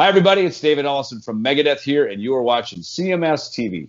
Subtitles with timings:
[0.00, 0.42] Hi, everybody.
[0.42, 3.88] It's David Ellefson from Megadeth here, and you are watching CMS TV.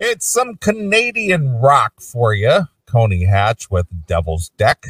[0.00, 2.60] It's some Canadian rock for you.
[2.86, 4.86] Coney Hatch with Devil's Deck.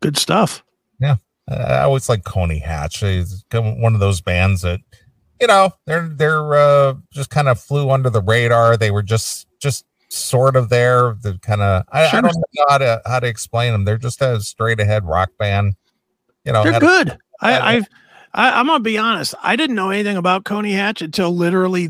[0.00, 0.62] Good stuff.
[1.00, 1.16] Yeah.
[1.50, 3.00] Uh, I always like Coney Hatch.
[3.00, 4.80] He's one of those bands that,
[5.40, 8.76] you know, they're they're uh, just kind of flew under the radar.
[8.76, 11.16] They were just just sort of there.
[11.20, 12.18] The kind of I, sure.
[12.18, 13.84] I, don't know how to how to explain them.
[13.84, 15.74] They're just a straight ahead rock band.
[16.44, 17.08] You know, they're good.
[17.08, 17.86] A, I, I've
[18.32, 19.34] I, I'm gonna be honest.
[19.42, 21.88] I didn't know anything about Coney Hatch until literally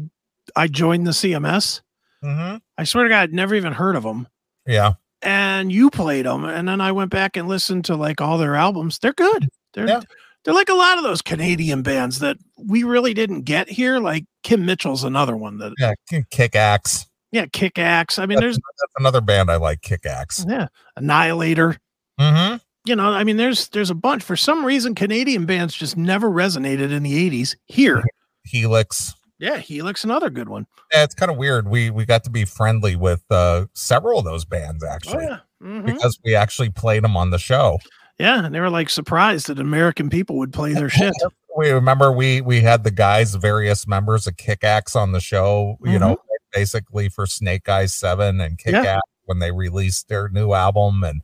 [0.57, 1.83] I joined the CMS.
[2.25, 2.57] Mm-hmm.
[2.79, 4.29] I swear to God, I'd never even heard of them.
[4.67, 4.95] Yeah.
[5.23, 8.57] And you played them, and then I went back and listened to like all their
[8.57, 8.99] albums.
[8.99, 9.49] They're good.
[9.75, 10.01] They're yeah.
[10.45, 13.99] they're like a lot of those Canadian bands that we really didn't get here.
[13.99, 15.93] Like Kim Mitchell's another one that yeah,
[16.31, 17.07] Kick Axe.
[17.33, 18.19] Yeah, Kick Axe.
[18.19, 20.45] I mean, that's, there's that's another band I like, Kick Axe.
[20.49, 21.77] Yeah, Annihilator.
[22.19, 22.57] Mm-hmm.
[22.87, 24.23] You know, I mean, there's there's a bunch.
[24.23, 28.03] For some reason, Canadian bands just never resonated in the '80s here.
[28.45, 29.15] Helix.
[29.41, 30.67] Yeah, Helix, another good one.
[30.93, 31.67] Yeah, it's kind of weird.
[31.67, 35.39] We we got to be friendly with uh, several of those bands actually, oh, yeah.
[35.63, 35.87] mm-hmm.
[35.87, 37.79] because we actually played them on the show.
[38.19, 41.15] Yeah, and they were like surprised that American people would play their shit.
[41.57, 45.79] we remember we we had the guys, various members of Kick Axe on the show.
[45.81, 46.01] You mm-hmm.
[46.01, 46.17] know,
[46.53, 48.97] basically for Snake Eyes Seven and Kick yeah.
[48.97, 51.23] Axe when they released their new album and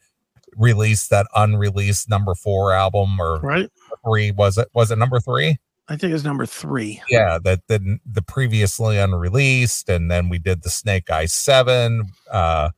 [0.56, 3.68] released that unreleased number four album or right
[4.06, 7.00] three was it was it number three I think it's number three.
[7.08, 12.70] Yeah, that the the previously unreleased, and then we did the Snake Eye Seven, uh,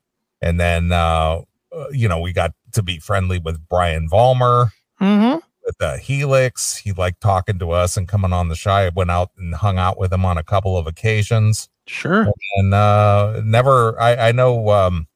[0.42, 1.42] and then uh,
[1.74, 5.38] uh, you know we got to be friendly with Brian Vollmer mm-hmm.
[5.64, 6.76] with the Helix.
[6.76, 8.72] He liked talking to us and coming on the show.
[8.72, 11.68] I went out and hung out with him on a couple of occasions.
[11.86, 13.98] Sure, and uh, never.
[13.98, 14.68] I I know.
[14.68, 15.06] Um,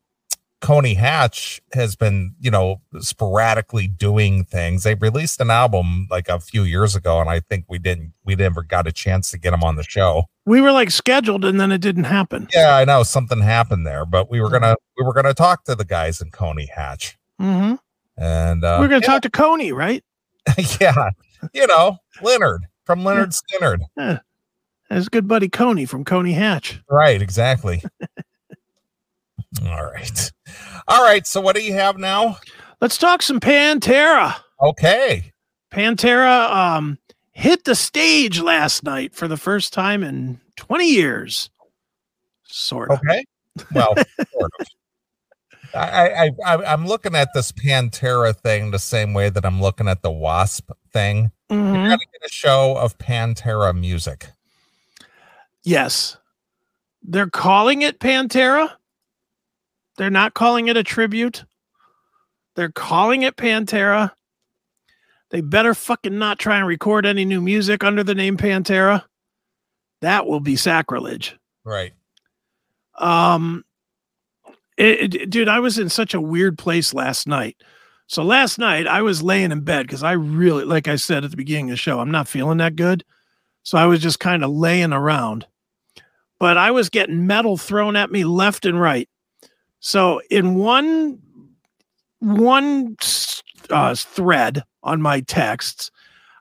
[0.62, 4.84] Coney Hatch has been, you know, sporadically doing things.
[4.84, 8.37] They released an album like a few years ago, and I think we didn't, we
[8.37, 10.25] never got a chance to get them on the show.
[10.47, 12.49] We were like scheduled, and then it didn't happen.
[12.55, 15.75] Yeah, I know something happened there, but we were gonna, we were gonna talk to
[15.75, 17.75] the guys in Coney Hatch, mm-hmm.
[18.17, 19.06] and uh, we're gonna yeah.
[19.06, 20.05] talk to Coney, right?
[20.81, 21.11] yeah,
[21.53, 23.81] you know, Leonard from Lynyrd Skynyrd.
[23.97, 24.21] Yeah.
[24.91, 26.81] His good buddy Coney from Coney Hatch.
[26.89, 27.83] Right, exactly.
[29.67, 30.33] All right.
[30.89, 31.27] All right.
[31.27, 32.39] So what do you have now?
[32.81, 34.35] Let's talk some Pantera.
[34.61, 35.33] Okay.
[35.71, 36.99] Pantera um
[37.33, 41.51] hit the stage last night for the first time in 20 years.
[42.45, 42.99] Sort of.
[42.99, 43.25] Okay.
[43.73, 43.95] Well,
[44.33, 44.67] sort of.
[45.75, 49.89] I, I, I, am looking at this Pantera thing the same way that I'm looking
[49.89, 51.31] at the Wasp thing.
[51.51, 51.75] Mm-hmm.
[51.75, 54.29] You're gonna get a show of Pantera music.
[55.65, 56.19] Yes,
[57.03, 58.73] they're calling it Pantera,
[59.97, 61.45] they're not calling it a tribute.
[62.55, 64.13] They're calling it Pantera.
[65.31, 69.05] They better fucking not try and record any new music under the name Pantera.
[70.03, 71.37] That will be sacrilege.
[71.65, 71.93] Right.
[72.99, 73.65] Um
[74.77, 77.57] it, it, dude, I was in such a weird place last night.
[78.07, 81.31] So last night I was laying in bed because I really, like I said at
[81.31, 83.05] the beginning of the show, I'm not feeling that good.
[83.63, 85.47] So I was just kind of laying around.
[86.39, 89.09] But I was getting metal thrown at me left and right.
[89.82, 91.20] So in one
[92.20, 92.97] one
[93.69, 95.91] uh, thread on my texts,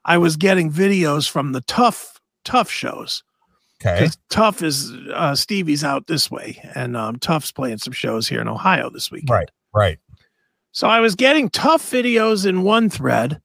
[0.04, 3.22] I was getting videos from the Tuff Tuff shows.
[3.84, 4.08] Okay.
[4.30, 8.48] Tuff is uh, Stevie's out this way, and um, Tuff's playing some shows here in
[8.48, 9.24] Ohio this week.
[9.28, 9.50] Right.
[9.74, 9.98] Right.
[10.70, 13.40] So I was getting Tuff videos in one thread.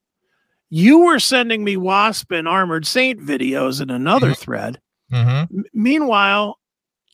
[0.70, 4.42] You were sending me Wasp and Armored Saint videos in another mm-hmm.
[4.42, 4.80] thread.
[5.12, 5.58] Mm-hmm.
[5.58, 6.60] M- meanwhile,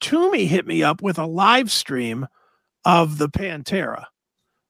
[0.02, 2.28] Toomey hit me up with a live stream
[2.86, 4.06] of the Pantera,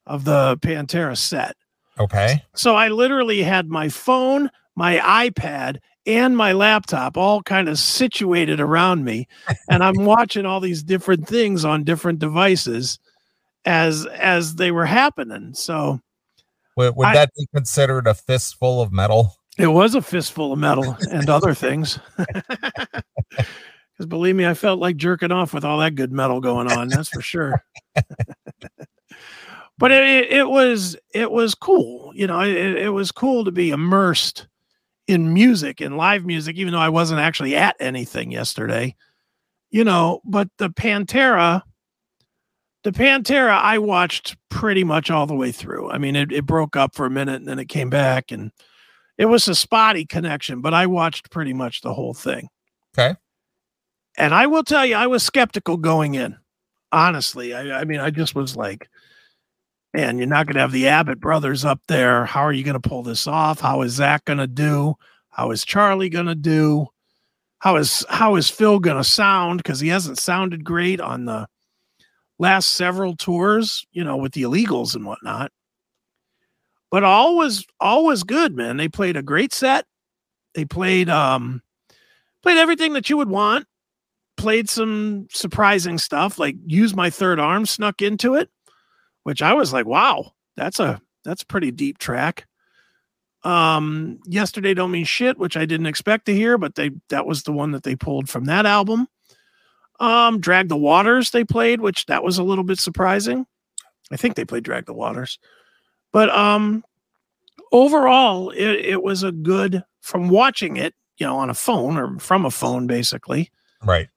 [0.06, 1.56] of the Pantera set.
[2.00, 2.44] Okay.
[2.56, 4.98] So I literally had my phone, my
[5.30, 9.27] iPad, and my laptop all kind of situated around me.
[9.69, 13.00] and I'm watching all these different things on different devices
[13.65, 15.54] as as they were happening.
[15.54, 16.01] So
[16.75, 19.36] would, would I, that be considered a fistful of metal?
[19.57, 22.00] It was a fistful of metal and other things.
[24.04, 26.90] Because believe me, I felt like jerking off with all that good metal going on.
[26.90, 27.64] That's for sure.
[29.78, 32.12] but it, it was it was cool.
[32.14, 34.48] You know, it, it was cool to be immersed
[35.08, 38.94] in music and live music, even though I wasn't actually at anything yesterday.
[39.72, 41.62] You know, but the Pantera,
[42.84, 45.90] the Pantera I watched pretty much all the way through.
[45.92, 48.52] I mean, it, it broke up for a minute and then it came back and
[49.18, 52.50] it was a spotty connection, but I watched pretty much the whole thing.
[52.98, 53.16] Okay.
[54.18, 56.38] And I will tell you, I was skeptical going in.
[56.92, 58.88] Honestly, I, I mean, I just was like,
[59.94, 62.25] man, you're not going to have the Abbott brothers up there.
[62.25, 63.60] How are you going to pull this off?
[63.60, 64.95] How is Zakk going to do?
[65.30, 66.88] How is Charlie going to do?
[67.60, 69.57] How is how is Phil going to sound?
[69.57, 71.48] Because he hasn't sounded great on the
[72.38, 75.51] last several tours, you know, with the illegals and whatnot.
[76.92, 78.77] But all was all was good, man.
[78.77, 79.86] They played a great set.
[80.54, 81.62] They played um
[82.44, 83.66] played everything that you would want.
[84.38, 88.50] Played some surprising stuff, like use my third arm snuck into it,
[89.24, 92.47] which I was like, wow, that's a that's a pretty deep track.
[93.44, 97.44] Um, yesterday don't mean shit, which I didn't expect to hear, but they that was
[97.44, 99.07] the one that they pulled from that album.
[100.00, 103.45] Um, Drag the Waters they played, which that was a little bit surprising.
[104.12, 105.39] I think they played Drag the Waters.
[106.12, 106.83] But um
[107.71, 112.19] overall it, it was a good from watching it, you know, on a phone or
[112.19, 113.51] from a phone basically.
[113.83, 114.09] Right.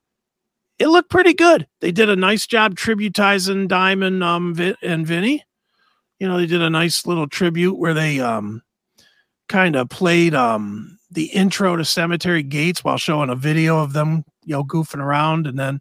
[0.78, 1.66] It looked pretty good.
[1.80, 5.44] They did a nice job tributizing Diamond um and Vinny.
[6.18, 8.62] You know, they did a nice little tribute where they um
[9.48, 14.24] kind of played um the intro to Cemetery Gates while showing a video of them,
[14.44, 15.80] you know, goofing around and then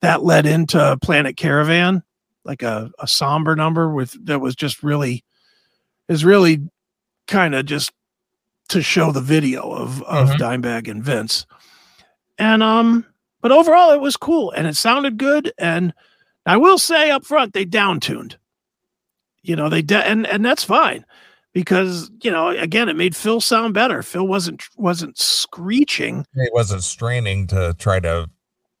[0.00, 2.02] that led into Planet Caravan,
[2.44, 5.24] like a, a somber number with that was just really
[6.08, 6.60] is really
[7.28, 7.92] kind of just
[8.68, 10.38] to show the video of of Mhm.
[10.38, 11.44] Dimebag and Vince.
[12.38, 13.04] And um
[13.42, 15.92] but overall it was cool and it sounded good and
[16.46, 18.36] I will say up front they downtuned.
[19.42, 21.04] You know, they de- and and that's fine
[21.52, 24.02] because, you know, again it made Phil sound better.
[24.02, 26.24] Phil wasn't wasn't screeching.
[26.34, 28.30] He wasn't straining to try to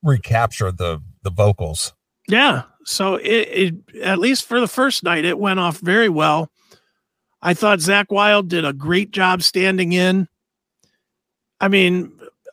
[0.02, 1.92] recapture the the vocals.
[2.28, 2.62] Yeah.
[2.84, 6.50] So it, it at least for the first night, it went off very well.
[7.40, 10.28] I thought Zakk Wylde did a great job standing in.
[11.60, 12.12] I mean,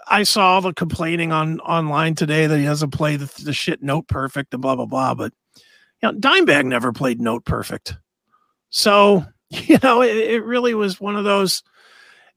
[0.10, 4.08] I saw the complaining on online today that he doesn't play the, the shit note
[4.08, 5.14] perfect and blah blah blah.
[5.14, 5.34] But
[6.02, 7.96] you know, Dimebag never played note perfect.
[8.70, 11.64] So you know, it, it really was one of those.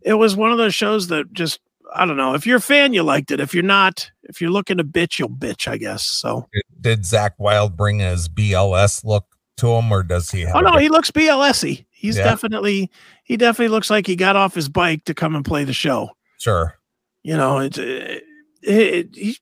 [0.01, 1.61] It was one of those shows that just
[1.95, 2.35] I don't know.
[2.35, 3.41] If you're a fan, you liked it.
[3.41, 5.69] If you're not, if you're looking to bitch, you'll bitch.
[5.69, 6.49] I guess so.
[6.81, 9.27] Did, Zakk Wylde bring his BLS look
[9.59, 10.57] to him, or does he oh, have?
[10.57, 11.87] Oh no, he looks BLSy.
[11.91, 12.25] He's Yeah.
[12.25, 12.91] definitely
[13.25, 16.11] he definitely looks like he got off his bike to come and play the show.
[16.39, 16.79] sure.
[17.23, 18.25] You know, it's it,
[18.63, 19.37] it, he,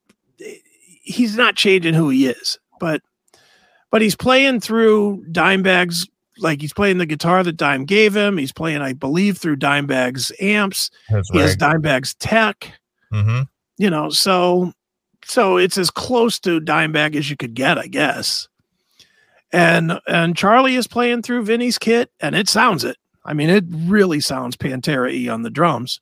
[1.02, 3.02] he's not changing who he is, but
[3.90, 8.36] but he's playing through Dimebag's like he's playing the guitar that Dime gave him.
[8.38, 10.90] He's playing, I believe, through Dimebag's amps.
[11.08, 11.56] His He has.
[11.56, 12.72] Dimebag's tech.
[13.12, 13.42] hmm
[13.78, 14.72] You know, so
[15.24, 18.48] so it's as close to Dimebag as you could get, I guess.
[19.52, 22.96] And and Charlie is playing through Vinny's kit, and it sounds it.
[23.24, 26.00] I mean, it really sounds Pantera y on the drums.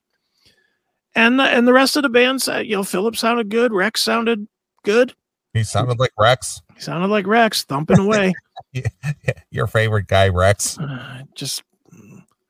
[1.14, 3.72] And the, and the rest of the band, sa- you know, Philip sounded good.
[3.72, 4.46] Rex sounded
[4.84, 5.14] good.
[5.54, 6.62] He sounded like Rex.
[6.74, 8.34] He sounded like Rex thumping away.
[9.50, 10.78] Your favorite guy, Rex.
[10.78, 11.62] Uh, just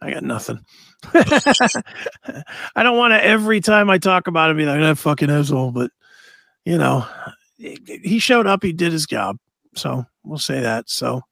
[0.00, 0.60] I got nothing.
[1.14, 5.72] I don't want to every time I talk about him be like that fucking asshole,
[5.72, 5.90] but
[6.64, 7.06] you know,
[7.56, 9.38] he he showed up, he did his job.
[9.75, 10.88] So we'll say that.
[10.88, 11.22] So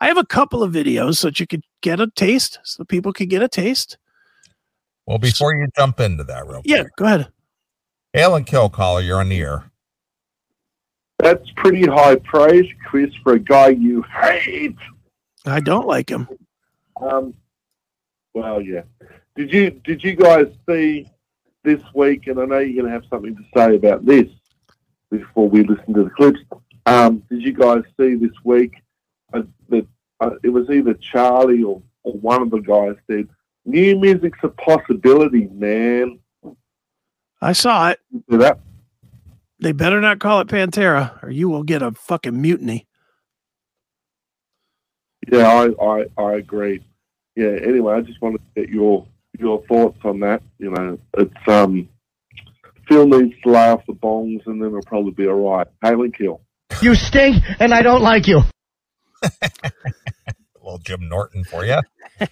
[0.00, 3.12] I have a couple of videos so that you could get a taste, so people
[3.12, 3.98] could get a taste.
[5.08, 7.28] Well, before you jump into that, real Yeah, quick, go ahead.
[8.12, 9.70] Alan Kill caller, you're on the air.
[11.18, 14.76] That's pretty high praise, Chris, for a guy you hate.
[15.46, 16.28] I don't like him.
[17.00, 17.32] Um,
[18.34, 18.82] well, yeah.
[19.34, 21.10] Did you did you guys see
[21.64, 22.26] this week?
[22.26, 24.28] And I know you're going to have something to say about this
[25.10, 26.40] before we listen to the clips.
[26.84, 28.74] Um, did you guys see this week
[29.32, 29.86] uh, that
[30.20, 33.28] uh, it was either Charlie or, or one of the guys said
[33.68, 36.18] new music's a possibility, man.
[37.40, 38.00] I saw it.
[38.28, 38.58] That?
[39.60, 42.86] They better not call it Pantera, or you will get a fucking mutiny.
[45.30, 46.82] Yeah, I, I, I agree.
[47.36, 47.56] Yeah.
[47.62, 49.06] Anyway, I just wanted to get your
[49.38, 50.42] your thoughts on that.
[50.58, 51.88] You know, it's um,
[52.88, 55.66] Phil needs to lay off the bongs, and then it'll probably be all right.
[55.84, 56.40] Halen kill.
[56.80, 58.42] You stink, and I don't like you.
[59.22, 59.72] A
[60.62, 61.78] little Jim Norton for you.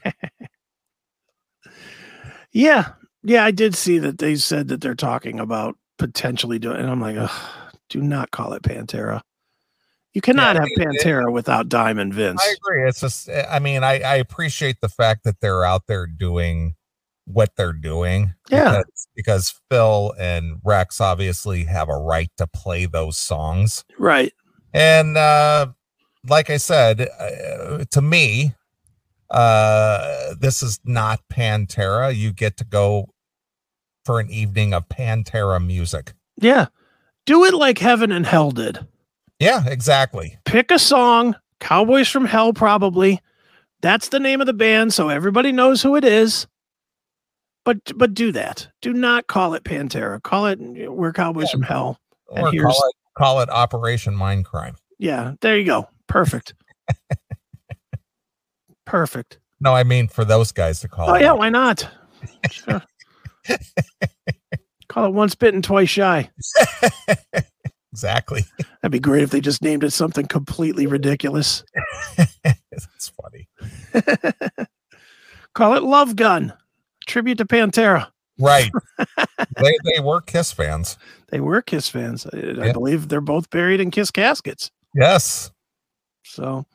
[2.57, 2.89] Yeah,
[3.23, 7.01] yeah, I did see that they said that they're talking about potentially doing, and I'm
[7.01, 7.31] like,
[7.91, 9.21] do not call it Pantera.
[10.15, 12.41] You cannot Yeah, have it- it- Pantera without Diamond Vince.
[12.43, 12.89] I agree.
[12.89, 16.75] It's just, I mean, I, I appreciate the fact that they're out there doing
[17.27, 18.33] what they're doing.
[18.51, 18.79] Yeah.
[18.79, 23.85] Because, because Phil and Rex obviously have a right to play those songs.
[23.99, 24.33] Right.
[24.73, 25.67] And uh,
[26.27, 28.55] like I said, uh, to me,
[29.30, 32.14] uh, this is not Pantera.
[32.14, 33.09] You get to go
[34.04, 36.12] for an evening of Pantera music.
[36.40, 36.66] Yeah.
[37.25, 38.87] Do it like Heaven and Hell did.
[39.40, 40.38] Yeah, exactly.
[40.45, 43.21] Pick a song, Cowboys from Hell, probably.
[43.83, 46.47] That's the name of the band, so everybody knows who it is.
[47.64, 48.68] But but do that.
[48.80, 50.23] Do not call it Pantera.
[50.23, 51.52] Call it We're Cowboys Yeah.
[51.52, 51.99] from Hell.
[52.35, 54.76] And Or here's- call it, call it Operation Mindcrime.
[54.99, 55.88] Yeah, there you go.
[56.06, 56.54] Perfect.
[58.87, 59.38] Perfect.
[59.61, 61.23] No, I mean for those guys to call Oh it.
[61.23, 61.87] yeah, why not?
[62.50, 62.83] Sure.
[64.88, 66.31] Call it once bitten, twice shy.
[67.93, 68.45] exactly.
[68.81, 71.64] That'd be great if they just named it something completely ridiculous.
[72.93, 73.49] It's funny.
[75.55, 76.52] Call it Love Gun.
[77.07, 78.09] Tribute to Pantera.
[78.38, 78.71] Right.
[79.57, 80.99] they they were Kiss fans.
[81.31, 82.26] They were Kiss fans.
[82.26, 84.71] I, I believe they're both buried in Kiss caskets.
[84.95, 85.50] Yes.
[86.25, 86.66] So,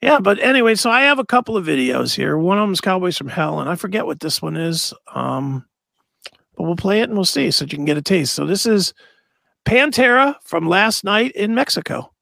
[0.00, 2.38] yeah, but anyway, so I have a couple of videos here.
[2.38, 4.94] One of them is Cowboys from Hell, and I forget what this one is.
[5.14, 5.64] Um,
[6.56, 8.34] but we'll play it and we'll see so you can get a taste.
[8.34, 8.92] So this is
[9.64, 12.12] Pantera from last night in Mexico.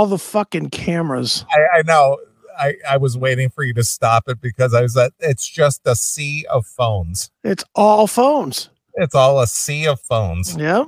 [0.00, 1.44] All the fucking cameras.
[1.50, 2.16] I, I know.
[2.58, 5.82] I, I was waiting for you to stop it because I was at it's just
[5.86, 7.30] a sea of phones.
[7.44, 8.70] It's all phones.
[8.94, 10.56] It's all a sea of phones.
[10.56, 10.84] Yeah.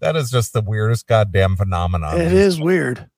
[0.00, 2.18] That is just the weirdest goddamn phenomenon.
[2.20, 3.08] It is weird.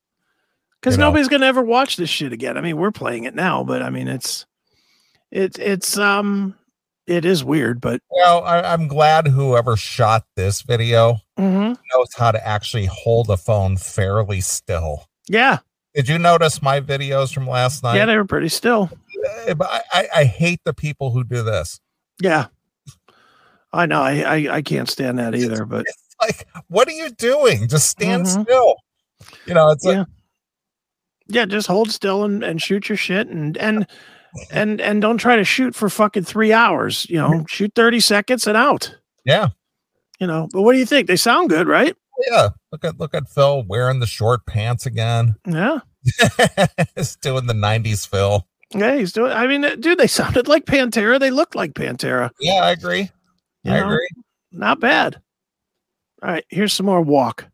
[0.81, 1.07] Because You know.
[1.09, 2.57] nobody's gonna ever watch this shit again.
[2.57, 4.47] I mean, we're playing it now, but I mean it's
[5.33, 6.55] it's it's um
[7.07, 11.77] it is weird, but Well, I, I'm glad whoever shot this video Mhm.
[11.95, 15.08] knows how to actually hold a phone fairly still.
[15.29, 15.59] Yeah,
[15.95, 17.97] Did you notice my videos from last night?
[17.97, 18.91] yeah, they were pretty still.
[19.47, 21.81] Eh, but I, I, I hate the people who do this.
[22.21, 22.47] Yeah.
[23.73, 24.01] I know.
[24.03, 27.69] I, I I can't stand that either, but It's like, what are you doing?
[27.69, 28.43] Just stand Mhm.
[28.43, 28.77] still.
[29.47, 30.05] You know, it's like, Yeah.
[31.29, 33.87] yeah, just hold still and, and shoot your shit and and
[34.51, 37.07] and and don't try to shoot for fucking three hours.
[37.11, 38.95] You know, shoot 30 seconds and out.
[39.25, 39.49] yeah,
[40.19, 41.07] You know, but what do you think?
[41.07, 41.95] They sound good, right?
[42.31, 42.49] yeah.
[42.71, 45.35] Look at look at Phil wearing the short pants again.
[45.47, 45.79] Yeah.
[46.95, 48.47] He's doing the '90s Phil.
[48.75, 49.33] Yeah, he's doing.
[49.33, 51.19] I mean, uh, dude, they sounded like Pantera.
[51.19, 52.31] They looked like Pantera.
[52.41, 53.11] Yeah, I agree.
[53.65, 53.87] You I know?
[53.87, 54.09] agree.
[54.53, 55.21] Not bad.
[56.23, 57.47] All right, here's some more walk.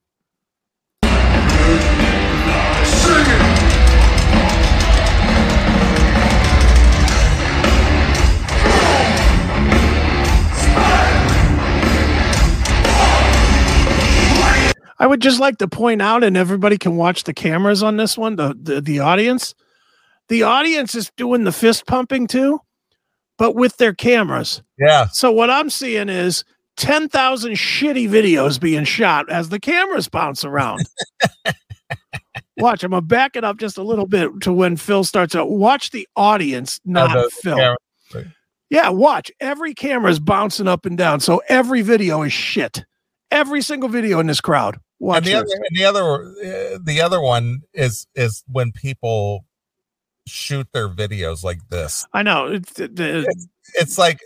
[15.04, 18.16] I would just like to point out, and everybody can watch the cameras on this
[18.16, 19.54] one, the, the the audience.
[20.30, 22.58] The audience is doing the fist pumping too,
[23.36, 24.62] but with their cameras.
[24.78, 26.42] Yeah, So what I'm seeing is
[26.78, 30.86] 10,000 shitty videos being shot as the cameras bounce around.
[32.56, 35.50] Watch, I'm gonna back it up just a little bit to when Phil starts out.
[35.50, 37.58] Watch the audience, not Oh, Phil.
[38.70, 39.30] Yeah, watch.
[39.38, 41.20] Every camera is bouncing up and down.
[41.20, 42.86] So every video is shit.
[43.30, 44.78] Every single video in this crowd.
[45.00, 49.44] Watch and the other, and the other, uh, the other one is is when people
[50.26, 52.06] shoot their videos like this.
[52.12, 52.46] I know.
[52.46, 53.26] It's, the-
[53.74, 54.20] It's like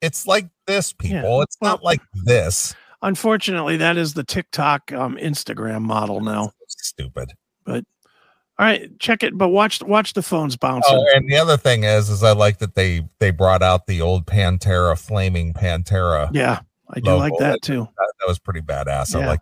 [0.00, 1.42] it's like this, Yeah, people.
[1.42, 2.74] It's not like this.
[3.02, 6.52] unfortunately, that is the TikTok um, Instagram model now.
[6.68, 7.32] Stupid.
[7.64, 7.84] But
[8.58, 10.96] all right, check it, but watch watch the phones bouncing.
[10.96, 14.00] Oh, and the other thing is, is I like that they they brought out the
[14.00, 16.30] old Pantera, flaming Pantera.
[16.32, 17.18] yeah, I do logo.
[17.18, 17.80] like that too.
[17.96, 19.14] That, that was pretty badass.
[19.14, 19.26] I Yeah.
[19.28, 19.40] like.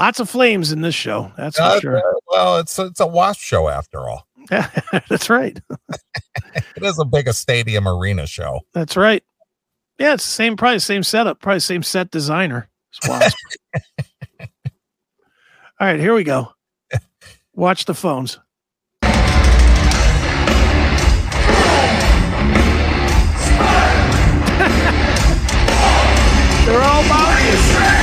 [0.00, 1.30] Lots of flames in this show.
[1.36, 2.02] That's uh, for sure.
[2.28, 4.26] well, it's a, it's a wasp show after all.
[4.50, 4.68] Yeah,
[5.08, 5.60] that's right.
[6.54, 8.60] it is a big a stadium arena show.
[8.72, 9.22] That's right.
[9.98, 12.68] Yeah, it's the same price, same setup, probably same set designer.
[13.08, 13.36] Wasp.
[14.40, 14.48] all
[15.78, 16.52] right, here we go.
[17.54, 18.40] Watch the phones.
[26.64, 27.99] They're all about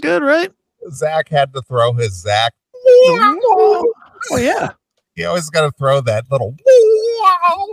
[0.00, 0.50] good, right?
[0.90, 2.52] Zakk had to throw his Zach.
[2.76, 3.92] Oh
[4.38, 4.70] yeah.
[5.14, 6.54] He always got to throw that little.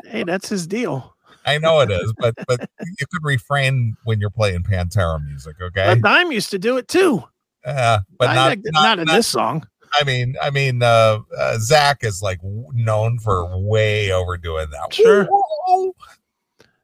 [0.05, 1.15] Hey, that's his deal.
[1.45, 5.93] I know it is, but but you could refrain when you're playing Pantera music, okay?
[5.93, 7.23] But Dime used to do it too.
[7.63, 9.67] Uh, but not, not, not in not- this song.
[9.99, 14.93] I mean, I mean, uh, uh, Zakk is like known for way overdoing that.
[14.93, 15.27] Sure.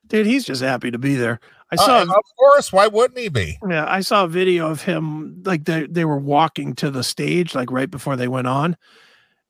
[0.08, 1.40] Dude, he's just happy to be there.
[1.72, 2.74] I saw Uh, of course.
[2.74, 3.58] Why wouldn't he be?
[3.68, 7.56] Yeah, I saw a video of him like they they were walking to the stage
[7.56, 8.76] like right before they went on.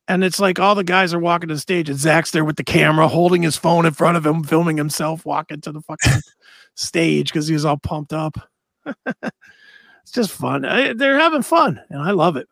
[0.07, 2.57] And it's like all the guys are walking to the stage and Zakk's there with
[2.57, 6.21] the camera holding his phone in front of him, filming himself walking to the fucking
[6.75, 8.37] stage because he was all pumped up.
[8.85, 10.65] it's just fun.
[10.65, 12.47] I, they're having fun and I love it.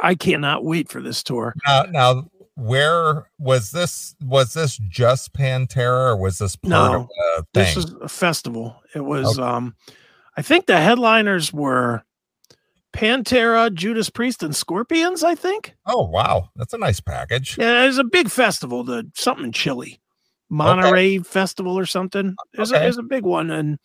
[0.00, 1.54] I cannot wait for this tour.
[1.66, 4.14] Now, now, where was this?
[4.22, 7.08] Was this just Pantera, or was this part No, of
[7.38, 7.64] a thing?
[7.64, 8.80] This was a festival.
[8.94, 9.74] It was um
[10.36, 12.02] I think the headliners were
[12.92, 15.74] Pantera, Judas Priest, and Scorpions, I think.
[15.86, 17.56] oh, wow, that's a nice package.
[17.58, 20.00] Yeah, it was a big festival, the something chili,
[20.50, 22.34] Monterrey Festival or something.
[22.52, 22.84] It was, a, Okay.
[22.84, 23.78] it was a big one, and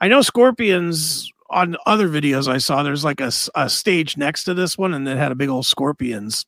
[0.00, 2.82] I know Scorpions on other videos I saw.
[2.82, 3.30] There's like a
[3.68, 6.46] stage next to this one, and it had a big old Scorpions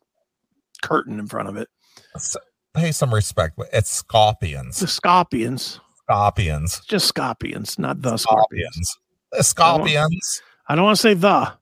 [0.82, 1.68] curtain in front of it.
[2.14, 2.36] S-
[2.74, 3.58] Pay some respect.
[3.72, 4.80] It's Scorpions.
[4.80, 6.80] The Scorpions, Scorpions.
[6.86, 8.72] just Scorpions, not the Scorpions.
[8.72, 8.98] Scorpions.
[9.32, 10.42] The Scorpions.
[10.68, 11.52] I don't want to say the,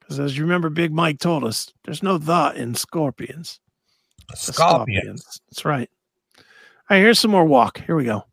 [0.00, 3.60] because as you remember, Big Mike told us there's no the in Scorpions.
[4.28, 5.40] The Scorpions.
[5.50, 5.88] That's right.
[6.38, 6.44] All
[6.90, 7.80] right, here's some more walk.
[7.86, 8.24] Here we go.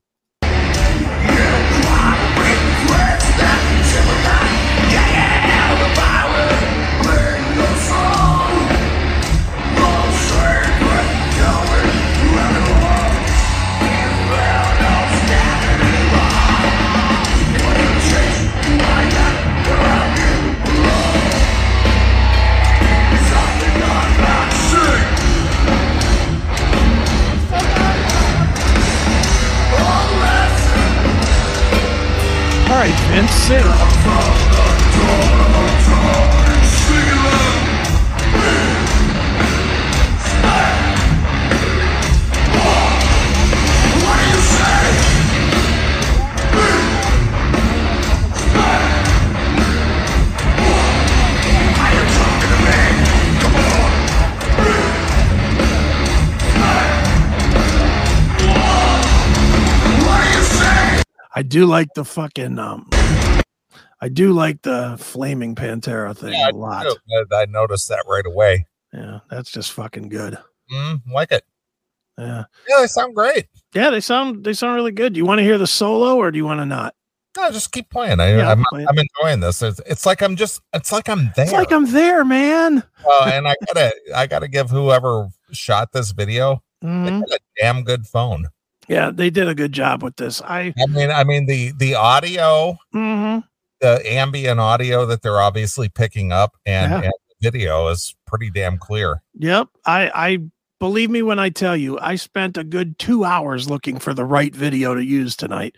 [32.84, 33.54] Right, Vince.
[61.54, 62.90] Do like the fucking um
[64.02, 66.86] I do like the flaming Pantera thing Yeah, a lot.
[66.88, 68.66] I I noticed that right away.
[68.92, 70.38] Yeah, that's just fucking good.
[70.72, 71.44] Mm, like it.
[72.18, 72.46] Yeah.
[72.68, 73.48] Yeah, they sound great.
[73.74, 75.14] Yeah, they sound they sound really good.
[75.14, 76.96] Do you want to hear the solo or do you want to not?
[77.38, 78.20] No, just keep playing.
[78.20, 78.88] I, Yeah, I'm, play it.
[78.90, 79.62] I'm enjoying this.
[79.62, 80.60] It's, it's like I'm just.
[80.74, 81.46] It's like I'm there.
[81.46, 82.84] It's like I'm there, man.
[83.08, 87.22] Uh, and I gotta, I gotta give whoever shot this video Mhm.
[87.22, 88.48] got a damn good phone.
[88.94, 90.40] Yeah, they did a good job with this.
[90.44, 93.44] I I mean, I mean the the audio, mhm.
[93.82, 97.02] the ambient audio that they're obviously picking up, and, Yeah.
[97.02, 99.24] and the video is pretty damn clear.
[99.40, 99.70] Yep.
[99.88, 100.38] I I
[100.80, 104.26] believe me when I tell you I spent a good 2 hours looking for the
[104.26, 105.76] right video to use tonight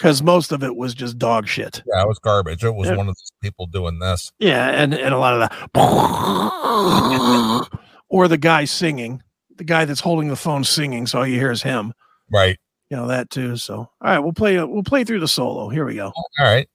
[0.00, 1.80] cuz most of it was just dog shit.
[1.94, 2.64] Yeah, it was garbage.
[2.64, 2.96] It was Yeah.
[2.96, 4.32] one of those people doing this.
[4.40, 5.52] Yeah, and and a lot of that
[8.08, 9.22] or the guy singing,
[9.54, 11.92] the guy that's holding the phone singing so all you hear is him.
[12.30, 12.58] Right.
[12.90, 13.56] You know that too.
[13.56, 15.68] So, all right, we'll play we'll play through the solo.
[15.68, 16.06] Here we go.
[16.06, 16.68] All right.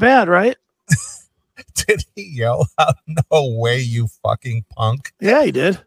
[0.00, 0.56] Bad, right?
[1.86, 2.96] Did he yell out,
[3.30, 5.12] "No way, you fucking punk"?
[5.20, 5.78] Yeah, he did.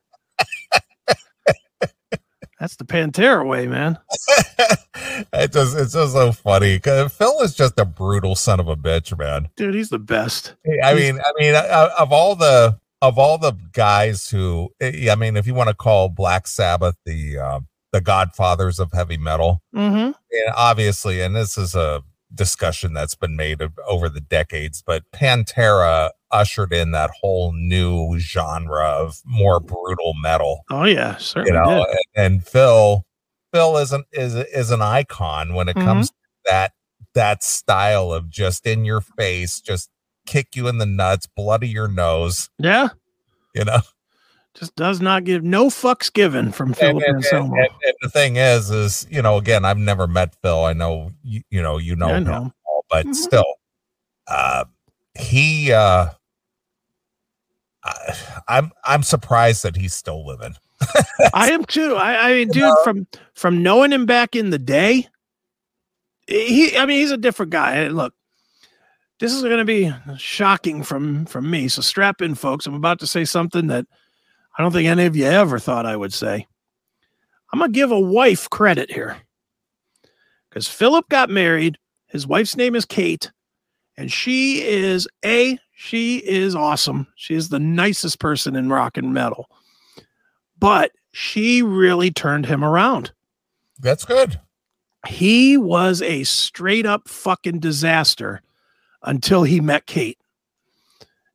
[2.60, 3.98] That's the Pantera way, man.
[5.34, 8.78] it just it's just so funny because Phil is just a brutal son of a
[8.78, 9.50] bitch, man.
[9.58, 10.56] Dude, he's the best.
[10.82, 15.16] I mean, I mean, uh, of all the of all the guys who, eh, I
[15.16, 17.60] mean, if you want to call Black Sabbath the uh,
[17.92, 20.12] the Godfathers of heavy metal, Mm-hmm.
[20.12, 22.02] and obviously, and this is a
[22.34, 28.18] discussion that's been made of, over the decades, but Pantera ushered in that whole new
[28.20, 30.66] genre of more brutal metal.
[30.72, 31.98] Oh yeah, You certainly know, did.
[32.16, 33.06] and, and Phil,
[33.54, 35.84] Phil is an is is an icon when it Mhm.
[35.86, 36.16] comes to
[36.46, 36.74] that
[37.14, 39.90] that style of just in your face, just
[40.26, 42.50] kick you in the nuts, bloody your nose.
[42.58, 42.90] Yeah,
[43.54, 43.82] You know,
[44.56, 48.36] just does not give no fucks given from Philip and, and- and- and the thing
[48.36, 50.66] is, is you know, again, I've never met Phil.
[50.66, 52.54] I know you, you know, you know, him know.
[52.66, 53.16] all, but Mhm.
[53.16, 53.56] still,
[54.28, 54.66] uh,
[55.18, 56.10] he, uh,
[57.84, 60.56] I, I'm, I'm surprised that he's still living.
[61.34, 61.96] I am too.
[61.96, 62.78] I, I mean, dude, know?
[62.84, 65.08] from from knowing him back in the day,
[66.28, 66.78] he.
[66.78, 67.88] I mean, he's a different guy.
[67.88, 68.14] Look,
[69.20, 71.70] this is going to be shocking from from me.
[71.70, 72.66] So strap in, folks.
[72.68, 73.86] I'm about to say something that
[74.58, 76.48] I don't think any of you ever thought I would say.
[77.52, 79.18] I'm gonna give a wife credit here
[80.50, 81.78] because Philip got married.
[82.08, 83.32] His wife's name is Kate,
[83.98, 87.08] and she is a she is awesome.
[87.16, 89.50] She is the nicest person in rock and metal
[90.64, 93.12] but she really turned him around.
[93.82, 94.40] That's good.
[95.06, 98.42] He was a straight up fucking disaster
[99.02, 100.18] until he met Kate.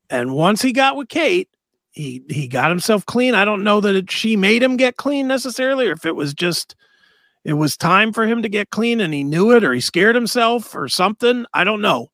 [0.09, 1.51] And once he got with Kate,
[1.99, 3.35] he he got himself clean.
[3.35, 6.33] I don't know that it, she made him get clean necessarily, or if it was
[6.33, 6.77] just
[7.45, 10.15] it was time for him to get clean and he knew it, or he scared
[10.15, 11.45] himself or something.
[11.53, 12.07] I don't know,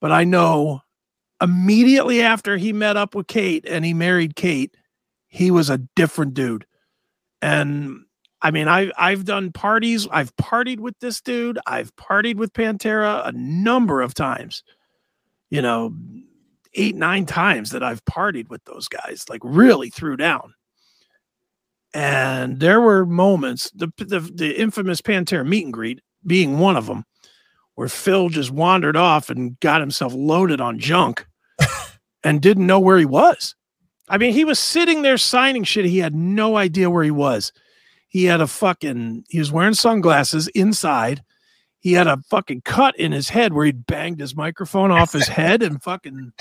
[0.00, 0.82] but I know
[1.42, 4.76] immediately after he met up with Kate and he married Kate,
[5.26, 6.64] he was a different dude.
[7.42, 8.04] And
[8.42, 10.06] I mean, I I've done parties.
[10.12, 11.58] I've partied with this dude.
[11.66, 14.62] I've partied with Pantera a number of times.
[15.50, 15.92] You know,
[16.74, 19.24] eight nine times that I've partied with those guys.
[19.28, 20.54] Like really threw down.
[21.92, 26.86] And there were moments, the the, the infamous Pantera meet and greet being one of
[26.86, 27.04] them,
[27.74, 31.26] where Phil just wandered off and got himself loaded on junk
[32.24, 33.54] and didn't know where he was.
[34.08, 35.84] I mean, he was sitting there signing shit.
[35.84, 37.52] He had no idea where he was.
[38.08, 41.22] He had a fucking, he was wearing sunglasses inside.
[41.84, 45.28] He had a fucking cut in his head where he'd banged his microphone off his
[45.28, 46.32] head and fucking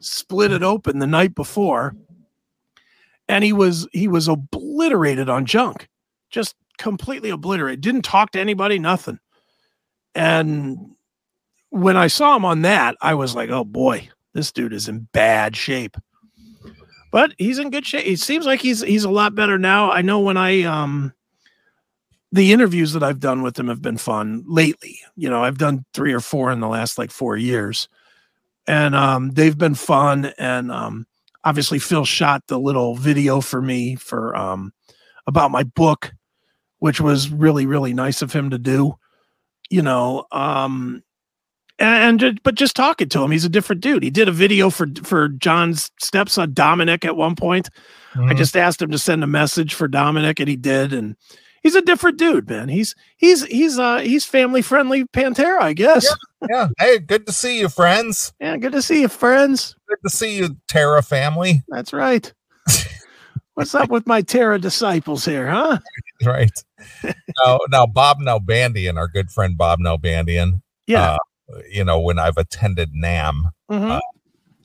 [0.00, 1.94] split it open the night before.
[3.28, 5.90] And he was, he was obliterated on junk,
[6.30, 7.82] just completely obliterated.
[7.82, 9.18] Didn't talk to anybody, nothing.
[10.14, 10.94] And
[11.68, 15.08] when I saw him on that, I was like, oh boy, this dude is in
[15.12, 15.98] bad shape
[17.12, 18.06] but he's in good shape.
[18.06, 19.90] It seems like he's he's a lot better now.
[19.90, 21.14] I know when I um
[22.36, 25.00] the interviews that I've done with him have been fun lately.
[25.16, 27.88] You know, I've done three or four in the last like four years,
[28.68, 30.26] and um they've been fun.
[30.38, 31.06] And um
[31.44, 34.72] obviously Phil shot the little video for me for um
[35.26, 36.12] about my book,
[36.78, 38.94] which was really really nice of him to do.
[39.70, 41.02] You know, um
[41.78, 44.02] and, and but just talking to him, he's a different dude.
[44.02, 47.68] He did a video for for John's stepson Dominic at one point.
[48.14, 48.36] I Mhm.
[48.36, 50.92] just asked him to send a message for Dominic, and he did.
[50.94, 51.16] And
[51.66, 52.68] he's a different dude, man.
[52.68, 56.06] He's he's he's uh he's family friendly Pantera, I guess.
[56.48, 56.68] yeah.
[56.78, 58.32] Hey, good to see you, friends.
[58.40, 59.74] Yeah, good to see you, friends.
[59.88, 61.64] Good to see you, Terra family.
[61.68, 62.32] That's right.
[63.54, 65.78] What's up with my Terra disciples here, huh?
[66.24, 66.50] Right.
[67.44, 71.18] now, now, Bob Nalbandian, our good friend Bob Nalbandian, Yeah.
[71.52, 74.00] uh, you know, when I've attended NAMM, Mhm.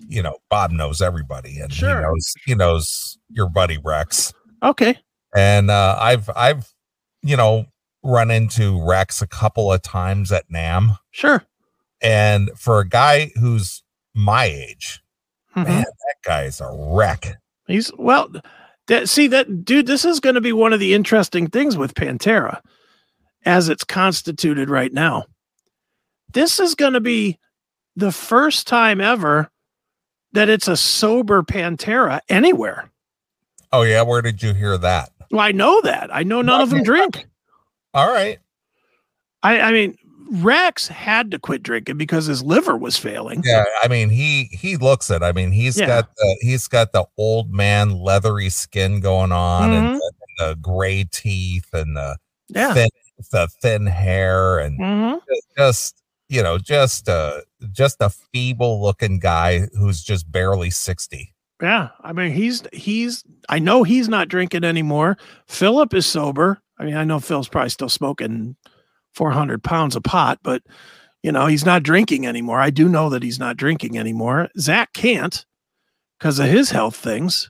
[0.07, 1.95] you know, Bob knows everybody and Sure.
[1.97, 4.33] he knows he knows your buddy Rex.
[4.63, 4.97] okay.
[5.35, 6.69] And uh I've I've
[7.21, 7.65] you know
[8.03, 10.97] run into Rex a couple of times at NAMM.
[11.11, 11.43] Sure.
[12.01, 13.83] And for a guy who's
[14.15, 15.01] my age,
[15.55, 15.65] Mhm.
[15.65, 17.37] man, that guy is a wreck.
[17.67, 18.29] He's well.
[18.87, 19.85] That, see that dude.
[19.85, 22.59] This is going to be one of the interesting things with Pantera,
[23.45, 25.25] as it's constituted right now.
[26.33, 27.37] This is going to be
[27.95, 29.49] the first time ever
[30.33, 32.89] that it's a sober Pantera anywhere.
[33.71, 35.10] Oh yeah, where did you hear that?
[35.31, 36.13] Well, I know that.
[36.13, 37.25] I know none of them drink.
[37.93, 38.39] All right.
[39.43, 39.97] I, I mean,
[40.29, 43.41] Rex had to quit drinking because his liver was failing.
[43.45, 45.21] Yeah, I mean he he looks it.
[45.23, 45.87] I mean he's Yeah.
[45.87, 49.97] got the he's got the old man leathery skin going on and, Mhm.
[49.97, 52.15] the, and the gray teeth and the
[52.47, 52.73] Yeah.
[52.73, 52.87] thin
[53.31, 55.15] the thin hair and hmm
[55.57, 57.41] just you know just uh
[57.71, 61.33] just a feeble looking guy who's just barely 60.
[61.61, 65.17] Yeah, I mean he's he's I know he's not drinking anymore.
[65.47, 66.59] Philip is sober.
[66.79, 68.55] I mean, I know Phil's probably still smoking
[69.13, 70.63] 400 pounds of pot, but
[71.21, 72.59] you know he's not drinking anymore.
[72.59, 74.49] I do know that he's not drinking anymore.
[74.57, 75.45] Zakk can't
[76.17, 77.49] because of his health things,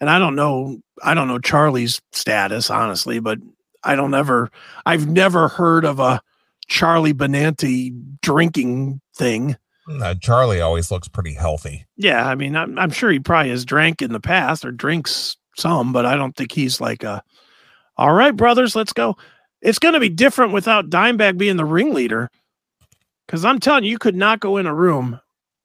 [0.00, 0.78] and I don't know.
[1.02, 3.38] I don't know Charlie's status honestly, but
[3.82, 4.50] I don't ever.
[4.84, 6.20] I've never heard of a
[6.68, 9.56] Charlie Benante drinking thing.
[9.88, 11.86] Uh, Charlie always looks pretty healthy.
[11.96, 15.36] Yeah, I mean, I'm, I'm sure he probably has drank in the past or drinks
[15.56, 17.22] some, but I don't think he's like a.
[17.96, 19.16] All right, brothers, let's go.
[19.62, 22.30] It's going to be different without Dimebag being the ringleader.
[23.26, 25.18] Because I'm telling you, you could not go in a room.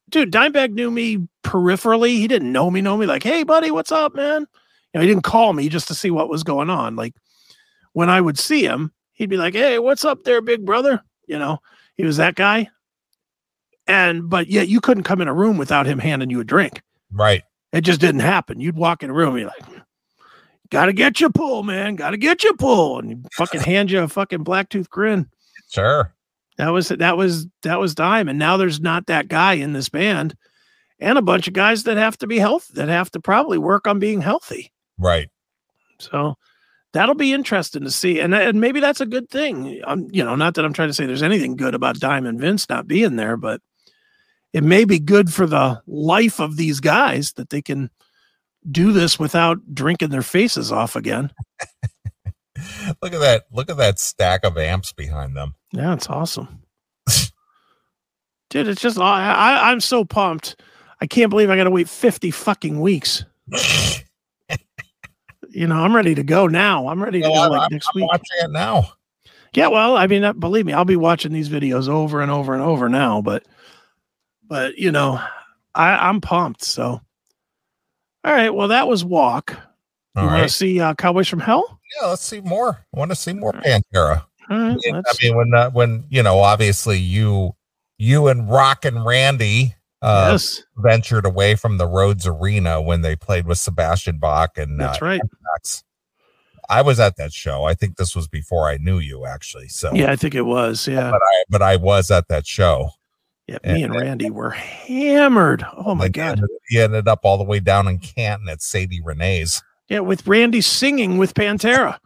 [0.09, 2.17] Dude, Dimebag knew me peripherally.
[2.17, 3.05] He didn't know me, know me.
[3.05, 4.41] Like, hey, buddy, what's up, man?
[4.93, 6.95] You know, he didn't call me just to see what was going on.
[6.95, 7.13] Like,
[7.93, 11.01] when I would see him, he'd be like, hey, what's up there, big brother?
[11.27, 11.59] You know,
[11.95, 12.69] he was that guy.
[13.91, 16.81] And, but yet you couldn't come in a room without him handing you a drink.
[17.11, 17.43] Right.
[17.73, 18.61] It just didn't happen.
[18.61, 19.83] You'd walk in a room, and you're like,
[20.69, 21.95] gotta get your pull, man.
[21.95, 22.99] Gotta get your pull.
[22.99, 25.29] And he fucking hand you a fucking black tooth grin.
[25.69, 26.13] Sure.
[26.57, 28.27] That was that was that was dime.
[28.27, 30.35] And now there's not that guy in this band
[30.99, 33.87] and a bunch of guys that have to be healthy, that have to probably work
[33.87, 34.71] on being healthy.
[34.97, 35.29] Right.
[35.99, 36.35] So
[36.93, 38.19] that'll be interesting to see.
[38.19, 39.81] And, and maybe that's a good thing.
[39.85, 42.39] I'm, you know, not that I'm trying to say there's anything good about Dime and
[42.39, 43.61] Vince not being there, but
[44.53, 47.89] it may be good for the life of these guys that they can
[48.69, 51.31] do this without drinking their faces off again.
[53.01, 53.43] look at that.
[53.51, 55.55] Look at that stack of amps behind them.
[55.71, 56.63] Yeah, it's awesome.
[58.49, 60.59] Dude, it's just I, I I'm so pumped.
[60.99, 63.23] I can't believe I got to wait 50 fucking weeks.
[65.49, 66.87] you know, I'm ready to go now.
[66.87, 68.09] I'm ready to go like I'm- next I'm week.
[68.11, 68.91] watching it now.
[69.53, 72.63] Yeah, well, I mean, believe me, I'll be watching these videos over and over and
[72.63, 73.21] over now.
[73.21, 73.45] But,
[74.51, 75.17] but you know,
[75.73, 76.61] I, I'm pumped.
[76.61, 77.01] So,
[78.25, 78.53] all right.
[78.53, 79.55] Well, that was walk.
[80.13, 80.49] All you want right.
[80.49, 81.79] to see uh, Cowboys from Hell?
[82.01, 82.85] Yeah, let's see more.
[82.93, 84.25] I want to see more Pantera.
[84.49, 87.55] All right, Yeah, I mean, when uh, when you know, obviously you
[87.97, 93.15] you and Rock and Randy uh, yes, ventured away from the Rhodes Arena when they
[93.15, 95.21] played with Sebastian Bach and uh, that's right.
[95.53, 95.85] Max.
[96.67, 97.63] I was at that show.
[97.63, 99.69] I think this was before I knew you, actually.
[99.69, 100.89] So Yeah, I think it was.
[100.89, 102.91] Yeah, but I but I was at that show.
[103.63, 103.73] Yeah.
[103.73, 105.65] Me and Randy were hammered.
[105.77, 106.37] Oh my Like, god.
[106.37, 109.61] He ended, he ended up all the way down in Canton at Sadie Renee's.
[109.89, 111.97] Yeah, with Randy singing with Pantera.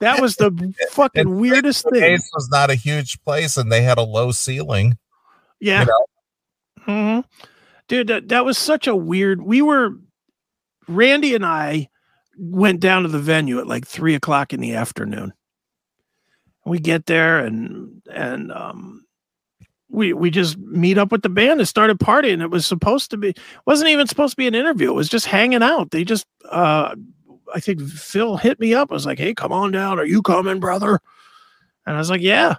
[0.00, 2.02] that was the fucking And weirdest thing.
[2.02, 4.98] Renee's was not a huge place, and they had a low ceiling.
[5.60, 5.80] Yeah.
[5.80, 6.06] You know?
[6.86, 7.24] Mhm.
[7.88, 9.42] Dude, that, that was such a weird.
[9.42, 9.92] We were,
[10.88, 11.88] Randy and I
[12.38, 15.32] went down to the venue at like three o'clock in the afternoon.
[16.64, 18.99] We get there and, and, um,
[19.90, 22.42] we, we just meet up with the band and started partying.
[22.42, 23.34] It was supposed to be,
[23.66, 24.90] wasn't even supposed to be an interview.
[24.90, 25.90] It was just hanging out.
[25.90, 26.94] They just, uh,
[27.52, 28.90] I think Phil hit me up.
[28.90, 29.98] I was like, Hey, come on down.
[29.98, 31.00] Are you coming, brother?
[31.86, 32.56] And I was like, Yeah.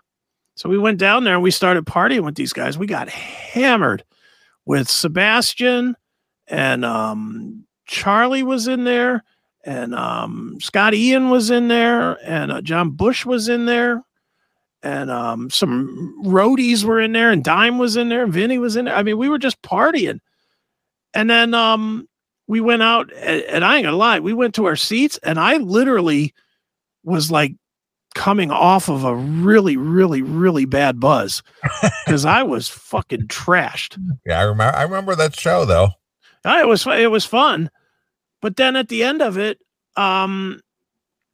[0.55, 2.77] So we went down there and we started partying with these guys.
[2.77, 4.03] We got hammered
[4.65, 5.95] with Sebastian
[6.47, 9.23] and um, Charlie was in there
[9.63, 14.03] and um, Scott Ian was in there and uh, John Bush was in there
[14.83, 18.75] and um, some roadies were in there and Dime was in there and Vinny was
[18.75, 18.95] in there.
[18.95, 20.19] I mean, we were just partying.
[21.13, 22.07] And then um,
[22.47, 25.39] we went out and, and I ain't gonna lie, we went to our seats and
[25.39, 26.33] I literally
[27.03, 27.53] was like
[28.15, 31.43] coming off of a really, really, really bad buzz
[32.05, 33.97] because I was fucking trashed.
[34.25, 34.75] Yeah, I remember.
[34.75, 35.89] I remember that show though.
[36.43, 37.69] It was it was fun,
[38.41, 39.59] but then at the end of it,
[39.95, 40.59] um,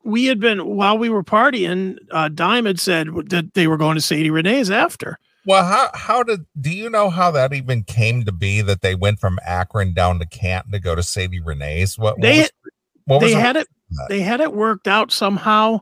[0.07, 1.97] we had been while we were partying.
[2.11, 5.19] Uh, Dime had said that they were going to Sadie Renee's after.
[5.45, 8.95] Well, how how did do you know how that even came to be that they
[8.95, 11.97] went from Akron down to Canton to go to Sadie Renee's?
[11.97, 12.51] What, what They was,
[13.05, 14.07] what they the- had it that?
[14.09, 15.79] they had it worked out somehow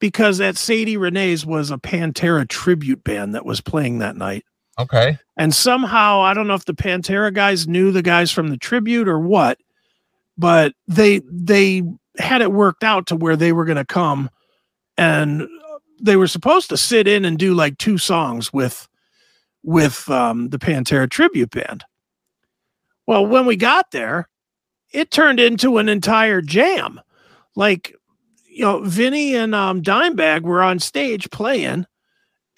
[0.00, 4.44] because at Sadie Renee's was a Pantera tribute band that was playing that night.
[4.78, 5.18] okay?
[5.36, 9.06] And somehow, I don't know if the Pantera guys knew the guys from the tribute
[9.08, 9.58] or what,
[10.36, 11.82] but they they
[12.18, 14.30] had it worked out to where they were going to come
[14.96, 15.48] and
[16.00, 18.88] they were supposed to sit in and do like two songs with
[19.62, 21.84] with um, the Pantera tribute band.
[23.06, 24.28] Well, when we got there,
[24.92, 27.00] it turned into an entire jam.
[27.56, 27.94] Like,
[28.46, 31.86] you know, Vinny and um, Dimebag were on stage playing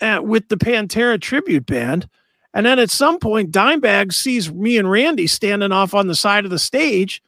[0.00, 2.08] uh, with the Pantera tribute band.
[2.52, 6.44] And then at some point, Dimebag sees me and Randy standing off on the side
[6.44, 7.22] of the stage.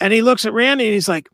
[0.00, 1.28] And he looks at Randy and he's like,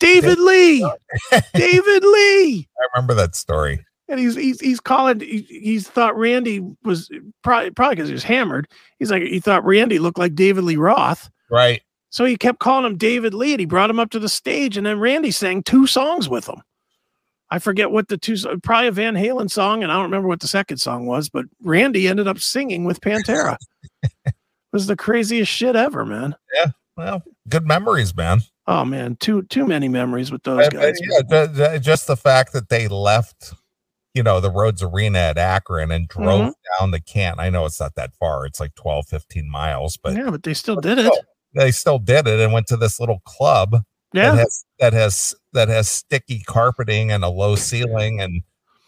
[0.00, 0.80] David Lee,
[1.54, 2.68] David Lee.
[2.78, 3.84] I remember that story.
[4.08, 5.18] And he's he's he's calling.
[5.20, 7.10] He, he's thought Randy was
[7.42, 8.68] probably probably because he was hammered.
[8.98, 11.82] He's like he thought Randy looked like David Lee Roth, Right.
[12.10, 13.52] so he kept calling him David Lee.
[13.54, 16.48] And he brought him up to the stage, and then Randy sang two songs with
[16.48, 16.62] him.
[17.50, 20.40] I forget what the two probably a Van Halen song, and I don't remember what
[20.40, 21.28] the second song was.
[21.28, 23.56] But Randy ended up singing with Pantera.
[24.24, 24.34] it
[24.72, 26.36] was the craziest shit ever, man.
[26.54, 26.66] Yeah.
[26.96, 28.40] Well, good memories, man.
[28.68, 30.98] Oh man, too too many memories with those But- but guys.
[31.00, 33.52] yeah, ju- ju- just the fact that they left,
[34.14, 36.80] you know, the Rhodes Arena at Akron and drove mm-hmm.
[36.80, 37.38] down the Canton.
[37.40, 38.44] I know it's not that far.
[38.46, 41.12] It's like 12, 15 miles, but yeah, but they still did it.
[41.54, 43.76] they still did it and went to this little club
[44.12, 44.32] Yeah.
[44.32, 48.42] that has that has that has sticky carpeting and a low ceiling and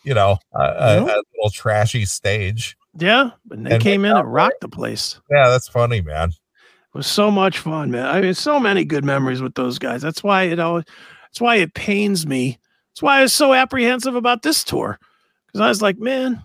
[0.04, 1.02] you know a, a, Yeah.
[1.04, 2.76] a little trashy stage.
[2.98, 3.30] Yeah.
[3.46, 5.20] But they And came in and rocked the place.
[5.30, 6.32] Yeah, that's funny, man.
[6.94, 8.06] It was so much fun, man.
[8.06, 10.02] I mean, so many good memories with those guys.
[10.02, 10.84] That's why it always,
[11.24, 12.58] that's why it pains me.
[12.92, 14.98] That's why I was so apprehensive about this tour.
[15.46, 16.42] Because I was like, man,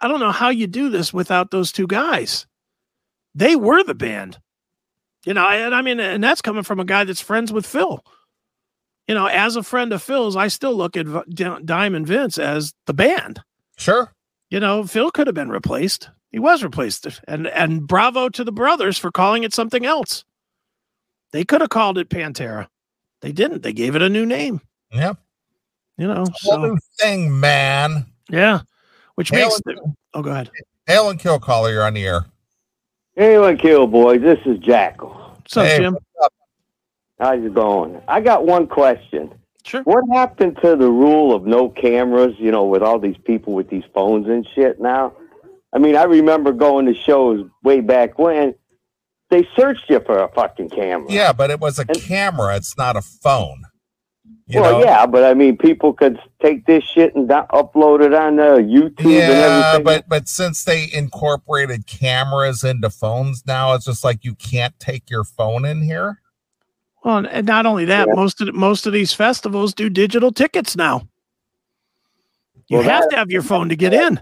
[0.00, 2.46] I don't know how you do this without those two guys.
[3.34, 4.38] They were the band.
[5.26, 8.02] You know, and I mean, and that's coming from a guy that's friends with Phil.
[9.06, 11.06] You know, as a friend of Phil's, I still look at
[11.66, 13.40] Diamond Vince as the band
[13.76, 14.12] Sure.
[14.50, 16.08] you know, Phil could have been replaced.
[16.30, 20.24] He was replaced, and and bravo to the brothers for calling it something else.
[21.32, 22.68] They could have called it Pantera.
[23.20, 23.62] They didn't.
[23.62, 24.60] They gave it a new name.
[24.92, 25.18] Yep.
[25.96, 28.06] You know, Whole so new thing, man.
[28.30, 28.60] yeah,
[29.16, 30.50] which Hail makes and, the, oh, go ahead.
[30.86, 32.24] Hail and kill caller, you're on the air.
[33.16, 34.22] Hey, one kill boys.
[34.22, 35.10] This is Jackal.
[35.36, 35.92] What's up, Hey, Jim?
[35.94, 36.32] what's up?
[37.18, 38.00] How's it going?
[38.08, 39.34] I got one question.
[39.62, 39.82] Sure.
[39.82, 42.34] What happened to the rule of no cameras?
[42.38, 45.12] You know, with all these people with these phones and shit now.
[45.72, 48.54] I mean, I remember going to shows way back when.
[49.30, 51.06] They searched you for a fucking camera.
[51.08, 52.56] Yeah, but it was a And- camera.
[52.56, 53.62] It's not a phone.
[54.48, 54.84] You well, know?
[54.84, 58.56] yeah, but I mean, people could take this shit and do- upload it on uh,
[58.56, 59.84] YouTube and Yeah, everything.
[59.84, 65.08] but but since they incorporated cameras into phones now, it's just like you can't take
[65.08, 66.20] your phone in here.
[67.04, 68.14] Well, and- and not only that, Yeah.
[68.14, 71.06] most of the, most of these festivals do digital tickets now.
[72.66, 74.20] You Well, have that- to have your phone to get in.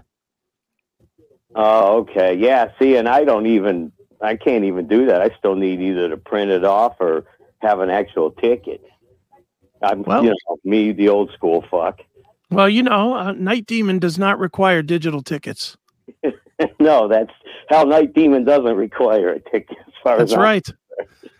[1.61, 2.35] Oh, okay.
[2.35, 2.71] Yeah.
[2.79, 3.91] See, and I don't even,
[4.21, 5.21] I can't even do that.
[5.21, 7.25] I still need either to print it off or
[7.61, 8.81] have an actual ticket.
[9.83, 11.99] I'm, Well- you know, me, the old school fuck.
[12.49, 15.75] Well, you know, uh, Night Demon does not require digital tickets.
[16.79, 17.31] no, that's
[17.69, 20.67] how Night Demon doesn't require a ticket as far That's as right.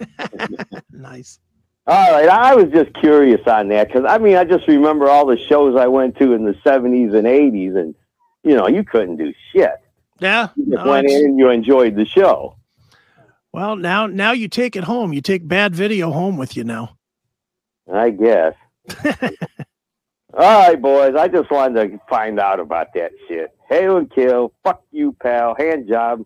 [0.92, 1.40] nice.
[1.88, 2.28] All right.
[2.30, 5.76] I was just curious on that because I mean, I just remember all the shows
[5.78, 7.96] I went to in the 70s and 80s, and
[8.44, 9.72] you know, you couldn't do shit.
[10.20, 10.50] Yeah.
[10.56, 12.56] You no, went in and you enjoyed the show.
[13.52, 15.14] Well, now now you take it home.
[15.14, 16.98] You take bad video home with you now.
[17.92, 18.54] I guess.
[20.34, 21.16] All right, boys.
[21.16, 23.50] I just wanted to find out about that shit.
[23.68, 24.54] Hail and kill.
[24.64, 25.56] Fuck you, pal.
[25.58, 26.24] Hand job.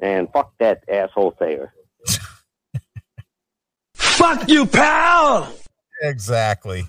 [0.00, 1.72] And fuck that asshole Thayer.
[3.94, 5.52] Fuck you, pal!
[6.02, 6.84] Exactly.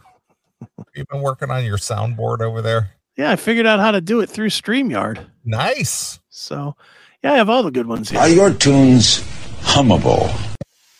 [0.96, 2.92] You've been working on your soundboard over there.
[3.16, 5.26] Yeah, I figured out how to do it through StreamYard.
[5.46, 6.20] Nice.
[6.38, 6.76] So,
[7.24, 8.20] yeah, I have all the good ones here.
[8.20, 9.22] Are your tunes
[9.62, 10.28] hummable?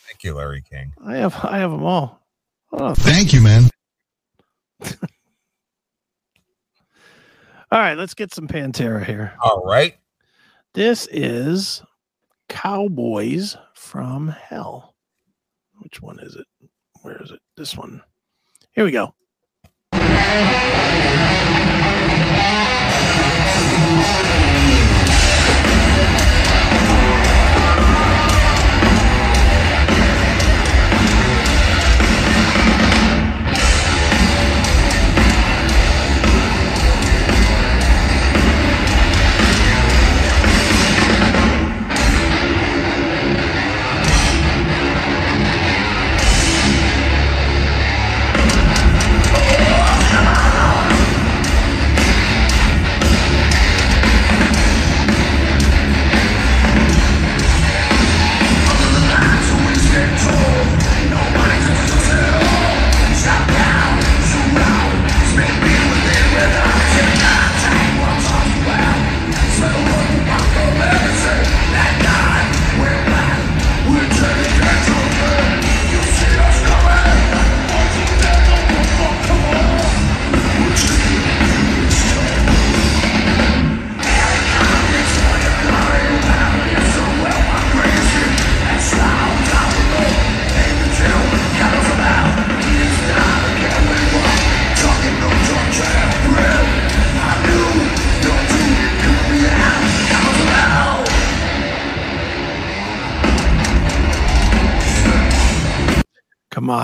[0.06, 0.94] Thank you, Larry King.
[1.04, 2.26] I have I have them all.
[2.72, 3.68] Oh, Thank you, man.
[4.82, 4.88] all
[7.70, 9.34] right, let's get some Pantera here.
[9.42, 9.96] All right.
[10.72, 11.82] This is
[12.48, 14.94] Cowboys from Hell.
[15.80, 16.46] Which one is it?
[17.02, 17.40] Where is it?
[17.58, 18.02] This one.
[18.72, 19.12] Here we go.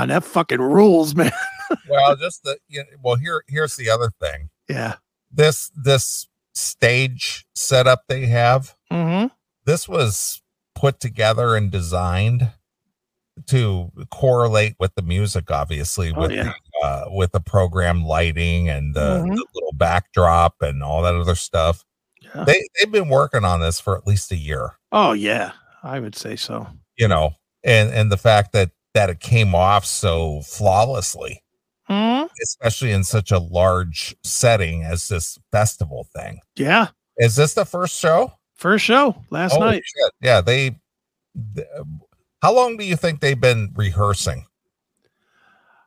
[0.02, 1.32] On, that fucking rules, man.
[1.88, 4.50] Well, just the you know, well here here's the other thing.
[4.68, 4.96] Yeah.
[5.30, 9.28] This this stage setup they have, Mm-hmm.
[9.64, 10.42] this was
[10.74, 12.50] put together and designed
[13.46, 16.52] to correlate with the music, obviously, Oh, with yeah.
[16.82, 19.34] the uh, with the program lighting and the, Mhm.
[19.36, 21.84] the little backdrop and all that other stuff.
[22.20, 22.44] Yeah.
[22.44, 26.14] They they've been working on this for at least a year, Oh yeah, I would
[26.14, 26.66] say so.
[26.98, 27.34] you know,
[27.64, 31.42] and and the fact that that it came off so flawlessly,
[31.88, 32.24] Hmm?
[32.42, 36.40] especially in such a large setting as this festival thing.
[36.56, 38.32] Yeah, Is this the first show?
[38.56, 39.82] first show last night.
[39.84, 40.12] shit.
[40.20, 40.76] Yeah, they.
[41.56, 41.66] th-
[42.42, 44.46] how long do you think they've been rehearsing?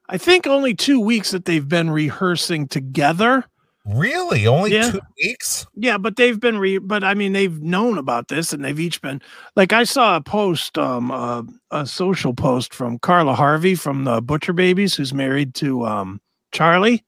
[0.07, 3.45] I think only two weeks that they've been rehearsing together.
[3.85, 4.91] Really, only Yeah.
[4.91, 5.67] two weeks?
[5.75, 8.99] Yeah, but they've been re but I mean they've known about this and they've each
[9.01, 9.21] been
[9.55, 14.21] like I saw a post um uh, a social post from Carla Harvey from the
[14.21, 16.19] Butcher Babies who's married to um
[16.51, 17.03] Charlie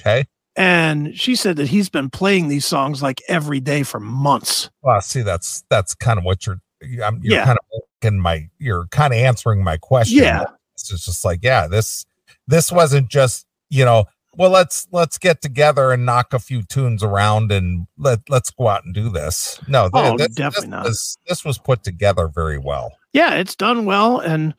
[0.00, 0.24] Okay.
[0.56, 4.70] and she said that he's been playing these songs like every day for months.
[4.80, 6.60] Well, see, that's that's kind of what you're.
[7.04, 7.44] I'm, you're Yeah.
[7.44, 8.48] kind of in my.
[8.58, 10.18] You're kind of answering my question.
[10.18, 10.44] Yeah.
[10.74, 12.04] It's just like, yeah, this
[12.48, 14.06] this wasn't just you know.
[14.36, 18.68] Well, let's let's get together and knock a few tunes around and let let's go
[18.68, 19.60] out and do this.
[19.68, 20.84] No, Oh, this, definitely this not.
[20.84, 22.96] Was, this was put together very well.
[23.12, 24.54] Yeah, it's done well and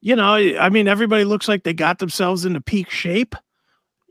[0.00, 3.34] you know, I mean everybody looks like they got themselves into peak shape.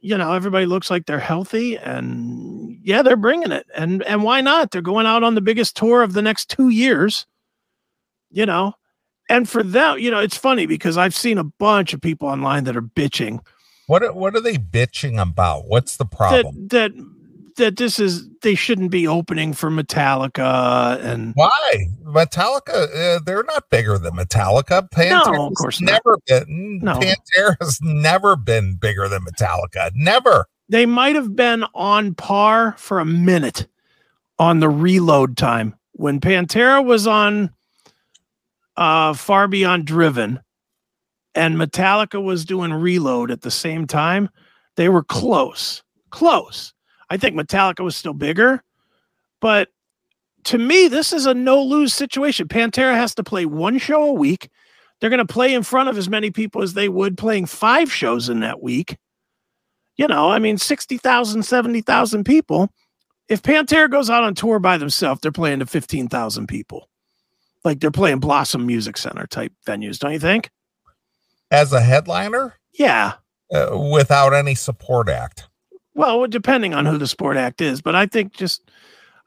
[0.02, 3.66] You know, everybody looks like they're healthy and yeah, they're bringing it.
[3.76, 4.70] And and why not?
[4.70, 7.26] They're going out on the biggest tour of the next 2 years.
[8.30, 8.74] You know,
[9.30, 12.66] and for them, you know, it's funny because I've seen a bunch of people online
[12.66, 13.40] that are bitching
[13.88, 15.68] What are- what are they bitching about?
[15.68, 16.68] What's the problem?
[16.70, 17.06] that that
[17.56, 23.16] that this is they shouldn't be opening for Metallica and Why Metallica?
[23.16, 24.88] Uh, they're not bigger than Metallica.
[24.92, 25.94] Pantera's of course not.
[26.06, 26.80] never been.
[26.84, 27.00] No.
[27.00, 29.90] Pantera's never been bigger than Metallica.
[29.96, 30.46] Never.
[30.70, 33.68] they might have been on par for a minute
[34.38, 37.50] on the reload time when Pantera was on
[38.76, 40.40] uh Far Beyond Driven
[41.38, 44.30] and Metallica was doing reload at the same time.
[44.76, 45.84] They were close.
[46.10, 46.74] Close.
[47.10, 48.64] I think Metallica was still bigger,
[49.40, 49.70] but
[50.46, 52.48] to me this is a no lose situation.
[52.48, 54.50] Pantera has to play one show a week.
[55.00, 57.92] They're going to play in front of as many people as they would playing five
[57.92, 58.98] shows in that week
[59.98, 62.70] you know, I mean, 60,000, 70,000 people.
[63.28, 66.88] If Pantera goes out on tour by themselves, they're playing to 15,000 people.
[67.66, 70.50] Like they're playing Blossom Music Center type venues, don't you think?
[71.52, 73.14] As a headliner, Yeah.
[73.54, 75.48] uh, without any support act.
[75.94, 78.70] Well, depending on who the support act is, but I think just,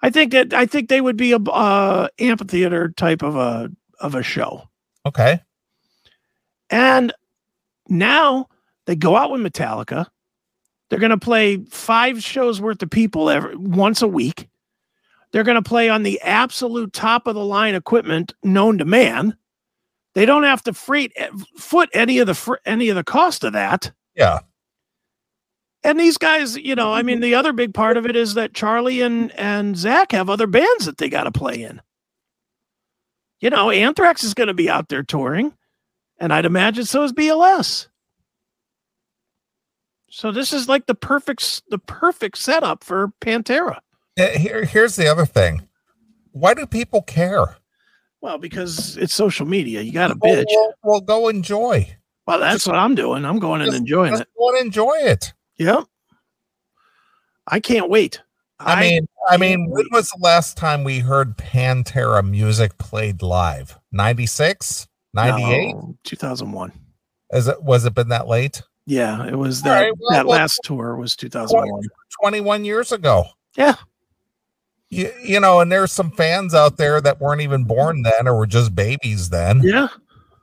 [0.02, 4.14] I think that I think they would be a uh, amphitheater type of a of
[4.14, 4.68] a show.
[5.06, 5.40] Okay.
[6.70, 7.12] And
[7.88, 8.48] now
[8.86, 10.06] they go out with Metallica.
[10.88, 14.48] They're going to play five shows worth of people every once a week.
[15.32, 19.36] They're going to play on the absolute top of the line equipment known to man.
[20.20, 21.14] They don't have to freight
[21.56, 23.90] foot any of the fr- any of the cost of that.
[24.14, 24.40] Yeah.
[25.82, 28.52] And these guys, you know, I mean, the other big part of it is that
[28.52, 31.80] Charlie and and Zakk have other bands that they got to play in.
[33.40, 35.54] You know, Anthrax is going to be out there touring,
[36.18, 37.88] and I'd imagine so is BLS.
[40.10, 43.78] So this is like the perfect the perfect setup for Pantera.
[44.18, 45.66] Uh, Here, here's the other thing.
[46.32, 47.56] Why do people care?
[48.20, 50.44] Well, because it's social media, you got to bitch.
[50.48, 51.96] well, well, go enjoy.
[52.26, 53.24] Well, that's what I'm doing.
[53.24, 54.28] I'm going and enjoying Just it.
[54.38, 55.32] go and enjoy it.
[55.56, 55.84] Yep.
[57.46, 58.20] I can't wait.
[58.60, 63.78] I, mean, I mean, when was the last time we heard Pantera music played live?
[63.92, 64.86] 96?
[65.14, 65.74] 98?
[65.74, 66.72] No, 2001.
[67.32, 68.62] Is it was it been that late?
[68.86, 71.82] Yeah, it was that right, well, that well, last tour was 2001.
[72.20, 73.24] 21 years ago.
[73.56, 73.76] Yeah.
[74.90, 78.36] You, you know, and there's some fans out there that weren't even born then or
[78.36, 79.60] were just babies then.
[79.62, 79.88] Yeah.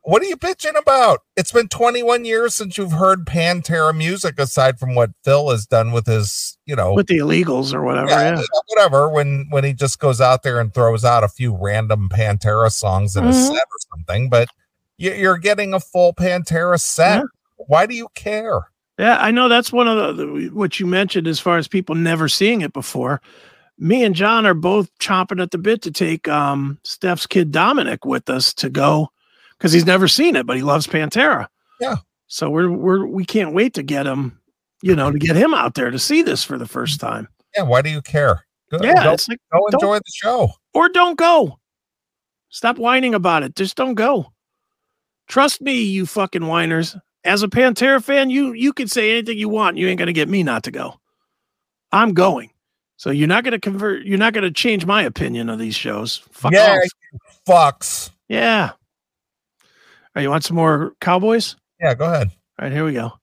[0.03, 1.19] What are you bitching about?
[1.35, 5.91] It's been 21 years since you've heard Pantera music, aside from what Phil has done
[5.91, 8.07] with his, you know, With the illegals or whatever.
[8.09, 8.43] yeah, Yeah.
[8.67, 9.09] whatever.
[9.09, 13.17] When when he just goes out there and throws out a few random Pantera songs
[13.17, 13.47] in a Mhm.
[13.47, 14.47] set or something, but
[14.97, 17.17] you, you're getting a full Pantera set.
[17.17, 17.23] Yeah.
[17.67, 18.61] Why do you care?
[18.97, 21.95] Yeah, I know that's one of the, the what you mentioned as far as people
[21.95, 23.21] never seeing it before.
[23.80, 28.05] Me and John are both chomping at the bit to take um Steph's kid Dominic
[28.05, 29.09] with us to go
[29.57, 31.47] because he's never seen it, but he loves Pantera.
[31.80, 31.97] Yeah.
[32.28, 34.39] So we're we're we can't wait to get him,
[34.82, 37.28] you know, to get him out there to see this for the first time.
[37.55, 38.45] Yeah, why do you care?
[38.71, 40.49] Go, Yeah, go, it's like go enjoy the show.
[40.73, 41.59] or don't go.
[42.49, 43.55] Stop whining about it.
[43.55, 44.34] Just don't go.
[45.28, 46.95] Trust me, you fucking whiners.
[47.23, 49.78] As a Pantera fan, you you can say anything you want.
[49.78, 50.95] You ain't gonna get me not to go.
[51.91, 52.49] I'm going.
[52.97, 54.03] So you're not gonna convert.
[54.05, 56.17] You're not gonna change my opinion of these shows.
[56.31, 56.79] Fuck yeah,
[57.47, 57.79] off.
[57.79, 58.09] fucks.
[58.27, 58.71] Yeah.
[58.71, 59.67] All
[60.15, 61.55] right, you want some more Cowboys?
[61.79, 62.31] Yeah, go ahead.
[62.59, 63.13] All right, here we go.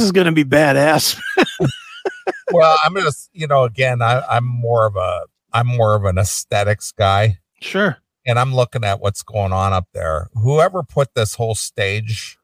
[0.00, 1.20] This is going to be badass.
[2.52, 6.16] well, I'm gonna, you know, again, I, I'm more of a, I'm more of an
[6.16, 7.98] aesthetics guy, sure.
[8.24, 10.30] and I'm looking at what's going on up there.
[10.32, 12.38] Whoever put this whole stage,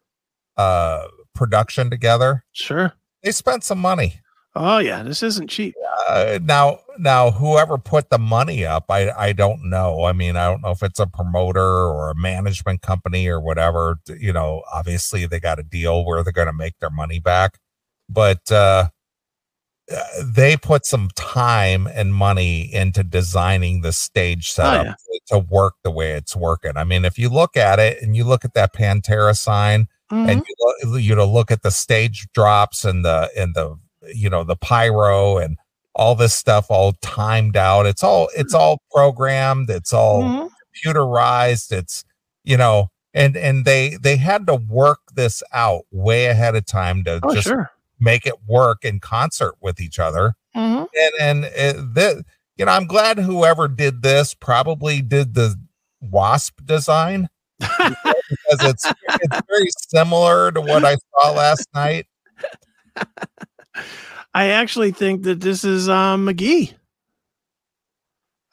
[0.59, 2.93] uh, production together, Sure.
[3.23, 4.21] they spent some money.
[4.59, 5.75] Oh yeah, this isn't cheap.
[6.09, 10.05] Uh, now, now, whoever put the money up, I, I don't know.
[10.05, 13.99] I mean, I don't know if it's a promoter or a management company or whatever.
[14.09, 17.59] You know, obviously they got a deal where they're going to make their money back,
[18.09, 18.89] but uh,
[19.95, 24.95] uh, they put some time and money into designing the stage setup yeah.
[25.27, 26.77] to work the way it's working.
[26.77, 30.31] I mean, if you look at it and you look at that Pantera sign, Mhm.
[30.31, 33.77] and you, you know look at the stage drops and the and the
[34.15, 35.57] you know the pyro and
[35.95, 40.51] all this stuff all timed out it's all it's all programmed it's all Mhm.
[40.85, 42.05] computerized it's
[42.45, 47.03] you know and and they they had to work this out way ahead of time
[47.05, 47.71] to Oh just sure.
[47.99, 50.87] make it work in concert with each other Mhm.
[51.21, 52.25] and and the
[52.57, 55.57] you know i'm glad whoever did this probably did the
[56.03, 57.29] wasp design
[57.59, 62.07] because it's it's very similar to what i saw last night
[64.35, 66.75] I actually think that this is um, McGhee.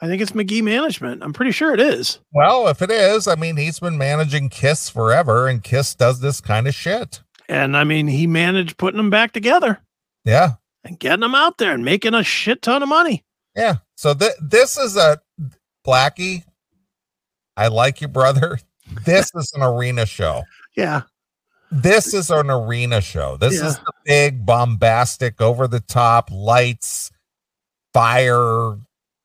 [0.01, 1.23] I think it's McGhee Management.
[1.23, 2.19] I'm pretty sure it is.
[2.33, 6.41] well if it is i mean he's been managing kiss forever and kiss does this
[6.41, 9.79] kind of shit And I mean, he managed putting them back together
[10.25, 10.53] yeah
[10.83, 13.23] and getting them out there and making a shit ton of money.
[13.55, 15.21] yeah so th- this is a
[15.87, 16.43] blackie
[17.55, 18.59] i like you brother
[19.05, 20.43] this is an arena show
[20.75, 21.03] Yeah.
[21.73, 23.37] This is an arena show.
[23.37, 23.67] This Yeah.
[23.67, 27.11] is the big bombastic over the top lights,
[27.93, 28.77] fire,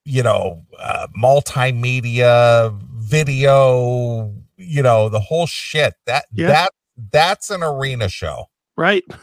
[0.05, 5.95] you know, uh, multimedia, video, you know, the whole shit.
[6.07, 6.49] That Yeah.
[6.49, 6.71] that
[7.13, 8.47] that's an arena show.
[8.77, 9.05] Right.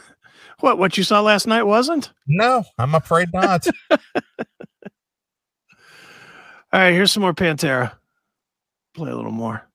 [0.60, 2.14] What what you saw last night wasn't?
[2.26, 3.66] No, I'm afraid not.
[3.90, 3.98] All
[6.72, 7.92] right, here's some more Pantera.
[8.94, 9.68] Play a little more.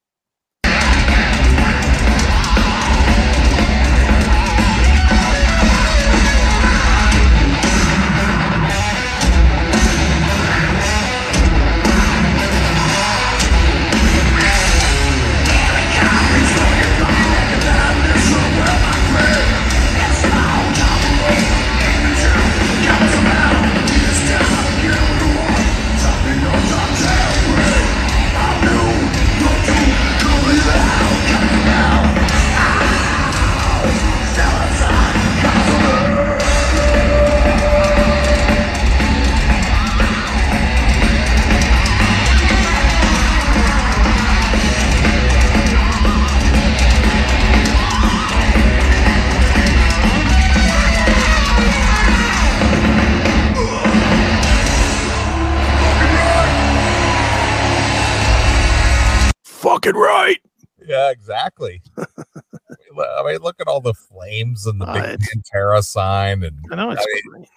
[59.93, 60.39] Fucking right.
[60.85, 61.81] yeah, exactly.
[61.97, 66.59] I mean, look at all the flames and the Uh, big it's- Pantera sign and
[66.71, 67.47] I know it's I great.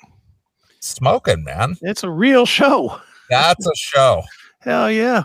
[0.80, 1.76] smoking, man.
[1.82, 3.00] it's a real show.
[3.30, 4.22] That's a show.
[4.60, 5.24] Hell yeah.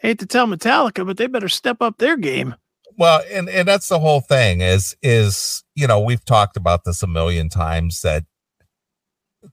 [0.00, 2.54] Hate to tell Metallica, but they better step up their game.
[2.96, 7.02] well and and that's the whole thing is is you know we've talked about this
[7.02, 8.24] a million times that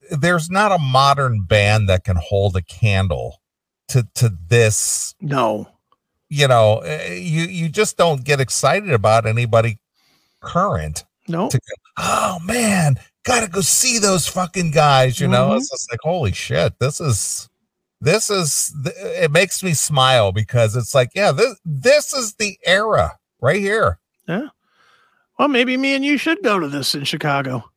[0.10, 3.42] there's not a modern band that can hold a candle
[3.90, 5.68] to to this No.
[6.30, 9.78] You know eh, you you just don't get excited about anybody
[10.42, 11.50] current No.
[11.50, 11.58] go,
[11.98, 15.58] oh man gotta go see those fucking guys you know Mhm.
[15.58, 17.50] it's just like holy shit this is
[18.02, 22.58] this is th- it makes me smile because it's like yeah this this is the
[22.66, 24.48] era right here yeah
[25.40, 27.70] Well, maybe me and you should go to this in Chicago.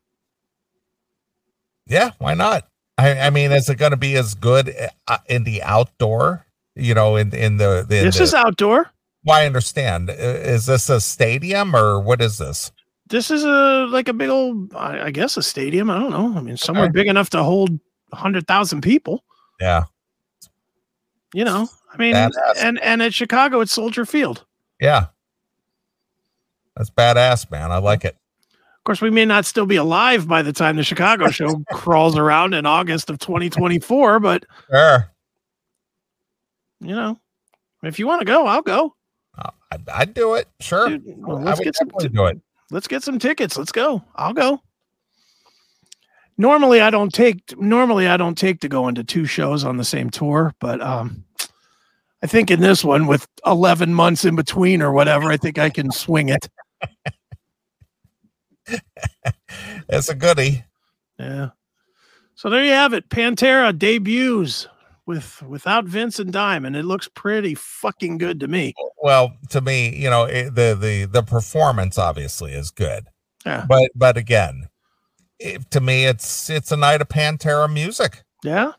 [1.87, 2.69] Yeah, why not?
[2.99, 4.75] I, I mean, is it going to be as good
[5.07, 6.45] uh, in the outdoor?
[6.79, 8.91] You know, in in the, the this the, is outdoor.
[9.25, 10.11] Well, I understand.
[10.11, 12.71] Is this a stadium or what is this?
[13.09, 15.91] This is a like a big old, I, I guess, a stadium.
[15.91, 16.39] I don't know.
[16.39, 16.93] I mean, somewhere Okay.
[16.93, 17.71] big enough to hold
[18.13, 19.25] hundred thousand people.
[19.61, 19.85] Yeah,
[21.35, 22.31] You know, I mean, Badass.
[22.59, 24.45] and and at Chicago, it's Soldier Field.
[24.81, 25.07] yeah.
[26.77, 27.73] That's badass, man.
[27.73, 28.15] I like it.
[28.77, 32.17] Of course, we may not still be alive by the time the Chicago show crawls
[32.17, 35.11] around in August of 2024, but Sure.
[36.81, 37.19] You know,
[37.83, 38.95] if you want to go, I'll go.
[39.37, 40.49] Uh, I, I'd do it.
[40.61, 40.89] Sure.
[40.89, 41.89] Dude, well, let's get some.
[41.89, 42.41] definitely do it.
[42.71, 43.57] let's get some tickets.
[43.57, 44.03] Let's go.
[44.15, 44.63] I'll go.
[46.37, 49.85] Normally I don't take normally I don't take to go into two shows on the
[49.85, 51.25] same tour, but um
[52.23, 55.71] I think in this one with 11 months in between or whatever, I think I
[55.71, 56.49] can swing it.
[59.89, 60.65] It's a goodie.
[61.19, 61.51] Yeah.
[62.35, 63.09] So there you have it.
[63.09, 64.69] Pantera debuts
[65.09, 66.77] with without Vince and Diamond.
[66.77, 68.75] It looks pretty fucking good to me.
[69.03, 73.09] Well, to me, you know, it, the the the performance obviously is good.
[73.45, 73.65] Yeah.
[73.69, 74.69] But but again,
[75.41, 78.23] it, to me, it's it's a night of Pantera music.
[78.45, 78.73] Yeah.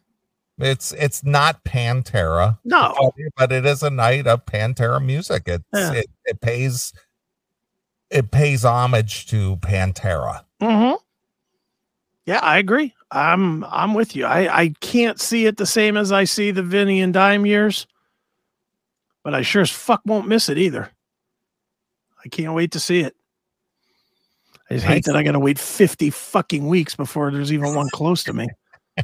[0.59, 3.11] It's it's not Pantera, No.
[3.37, 5.43] but, it is a night of Pantera music.
[5.47, 5.93] It's Yeah.
[5.93, 6.93] it, it pays
[8.09, 10.43] it pays homage to Pantera.
[10.61, 10.95] Mm-hmm.
[12.25, 12.93] Yeah, I agree.
[13.11, 14.25] I'm I'm with you.
[14.25, 17.87] I I can't see it the same as I see the Vinny and Dime years,
[19.23, 20.89] but I sure as fuck won't miss it either.
[22.23, 23.15] I can't wait to see it.
[24.69, 25.05] I just hate Nice.
[25.05, 28.47] that I got to wait 50 fucking weeks before there's even one close to me.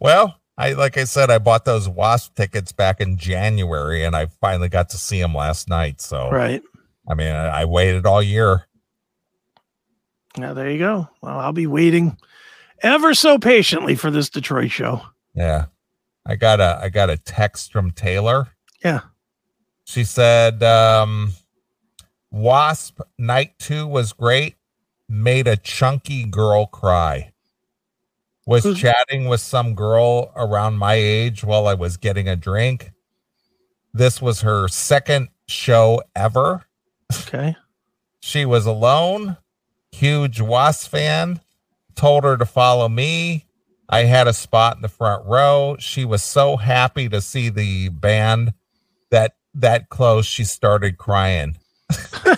[0.00, 4.26] Well, I like I said, I bought those Wasp tickets back in January, and I
[4.26, 6.00] finally got to see them last night.
[6.00, 6.62] So Right.
[7.08, 8.66] I mean, I, I waited all year.
[10.38, 11.08] Now there you go.
[11.20, 12.16] Well, I'll be waiting
[12.86, 15.02] ever so patiently for this Detroit show.
[15.34, 15.66] Yeah.
[16.24, 18.48] I got a I got a text from Taylor.
[18.84, 19.00] Yeah.
[19.84, 21.32] She said um
[22.30, 24.56] Wasp night 2 was great.
[25.08, 27.32] Made a chunky girl cry.
[28.46, 32.92] Was Who's- chatting with some girl around my age while I was getting a drink.
[33.94, 36.66] This was her second show ever.
[37.22, 37.56] Okay.
[38.20, 39.36] She was alone,
[39.92, 41.40] huge Wasp fan,
[41.96, 43.46] told her to follow me.
[43.88, 45.76] I had a spot in the front row.
[45.78, 48.52] She was so happy to see the band
[49.10, 51.56] that that close she started crying.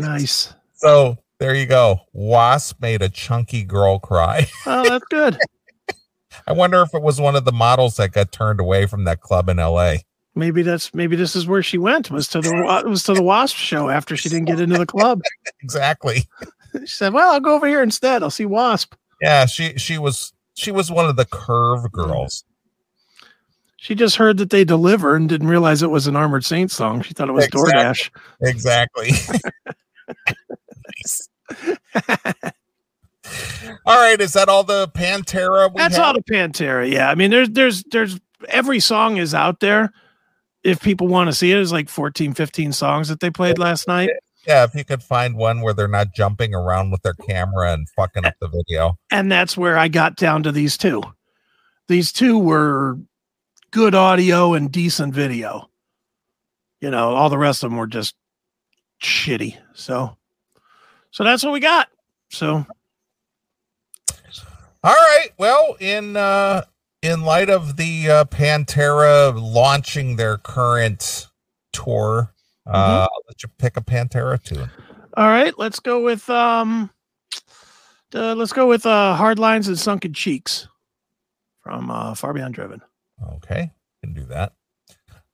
[0.00, 0.54] Nice.
[0.74, 2.00] So there you go.
[2.12, 4.46] Wasp made a chunky girl cry.
[4.66, 5.38] Oh, that's good.
[6.46, 9.20] I wonder if it was one of the models that got turned away from that
[9.20, 9.96] club in LA.
[10.34, 13.56] Maybe that's maybe this is where she went was to the was to the Wasp
[13.56, 15.20] show after she didn't get into the club.
[15.62, 16.26] Exactly.
[16.80, 18.22] She said, "Well, I'll go over here instead.
[18.22, 22.44] I'll see Wasp." Yeah, she she was she was one of the curve girls.
[23.76, 27.00] She just heard that they deliver and didn't realize it was an Armored Saint song.
[27.00, 27.72] She thought it was Exactly.
[27.72, 28.10] DoorDash.
[28.42, 29.10] Exactly.
[33.86, 35.72] all right, is that all the Pantera?
[35.72, 36.04] We That's have?
[36.06, 36.90] all the Pantera.
[36.90, 39.92] Yeah, I mean, there's there's there's every song is out there.
[40.62, 43.88] If people want to see it, there's like 14, 15 songs that they played last
[43.88, 44.10] night.
[44.46, 47.88] Yeah, if you could find one where they're not jumping around with their camera and
[47.90, 48.96] fucking up the video.
[49.10, 51.02] and that's where I got down to these two.
[51.88, 52.98] These two were
[53.70, 55.68] good audio and decent video.
[56.80, 58.14] You know, all the rest of them were just
[59.02, 59.56] shitty.
[59.74, 60.16] So,
[61.10, 61.88] so that's what we got.
[62.30, 62.64] So,
[64.82, 65.28] All right.
[65.36, 66.62] Well, in uh
[67.02, 71.28] in light of the uh Pantera launching their current
[71.72, 72.32] tour,
[72.66, 74.70] uh I'll let you pick a Pantera tune.
[75.16, 76.90] all right, let's go with um,
[78.14, 80.68] uh, let's go with uh, hard lines and sunken cheeks
[81.62, 82.80] from uh, Far Beyond Driven.
[83.36, 83.70] Okay,
[84.02, 84.52] can do that.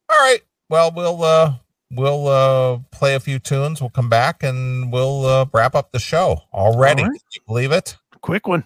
[0.08, 0.40] All right.
[0.68, 1.54] Well, we'll uh
[1.92, 3.80] we'll uh play a few tunes.
[3.80, 7.02] We'll come back and we'll uh wrap up the show already.
[7.04, 7.12] Right.
[7.34, 7.96] you believe it?
[8.22, 8.64] Quick one.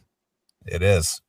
[0.67, 1.21] It is.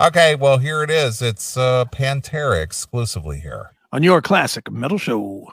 [0.00, 1.20] Okay, well here it is.
[1.20, 3.72] It's uh Pantera exclusively here.
[3.92, 5.52] on your classic metal show.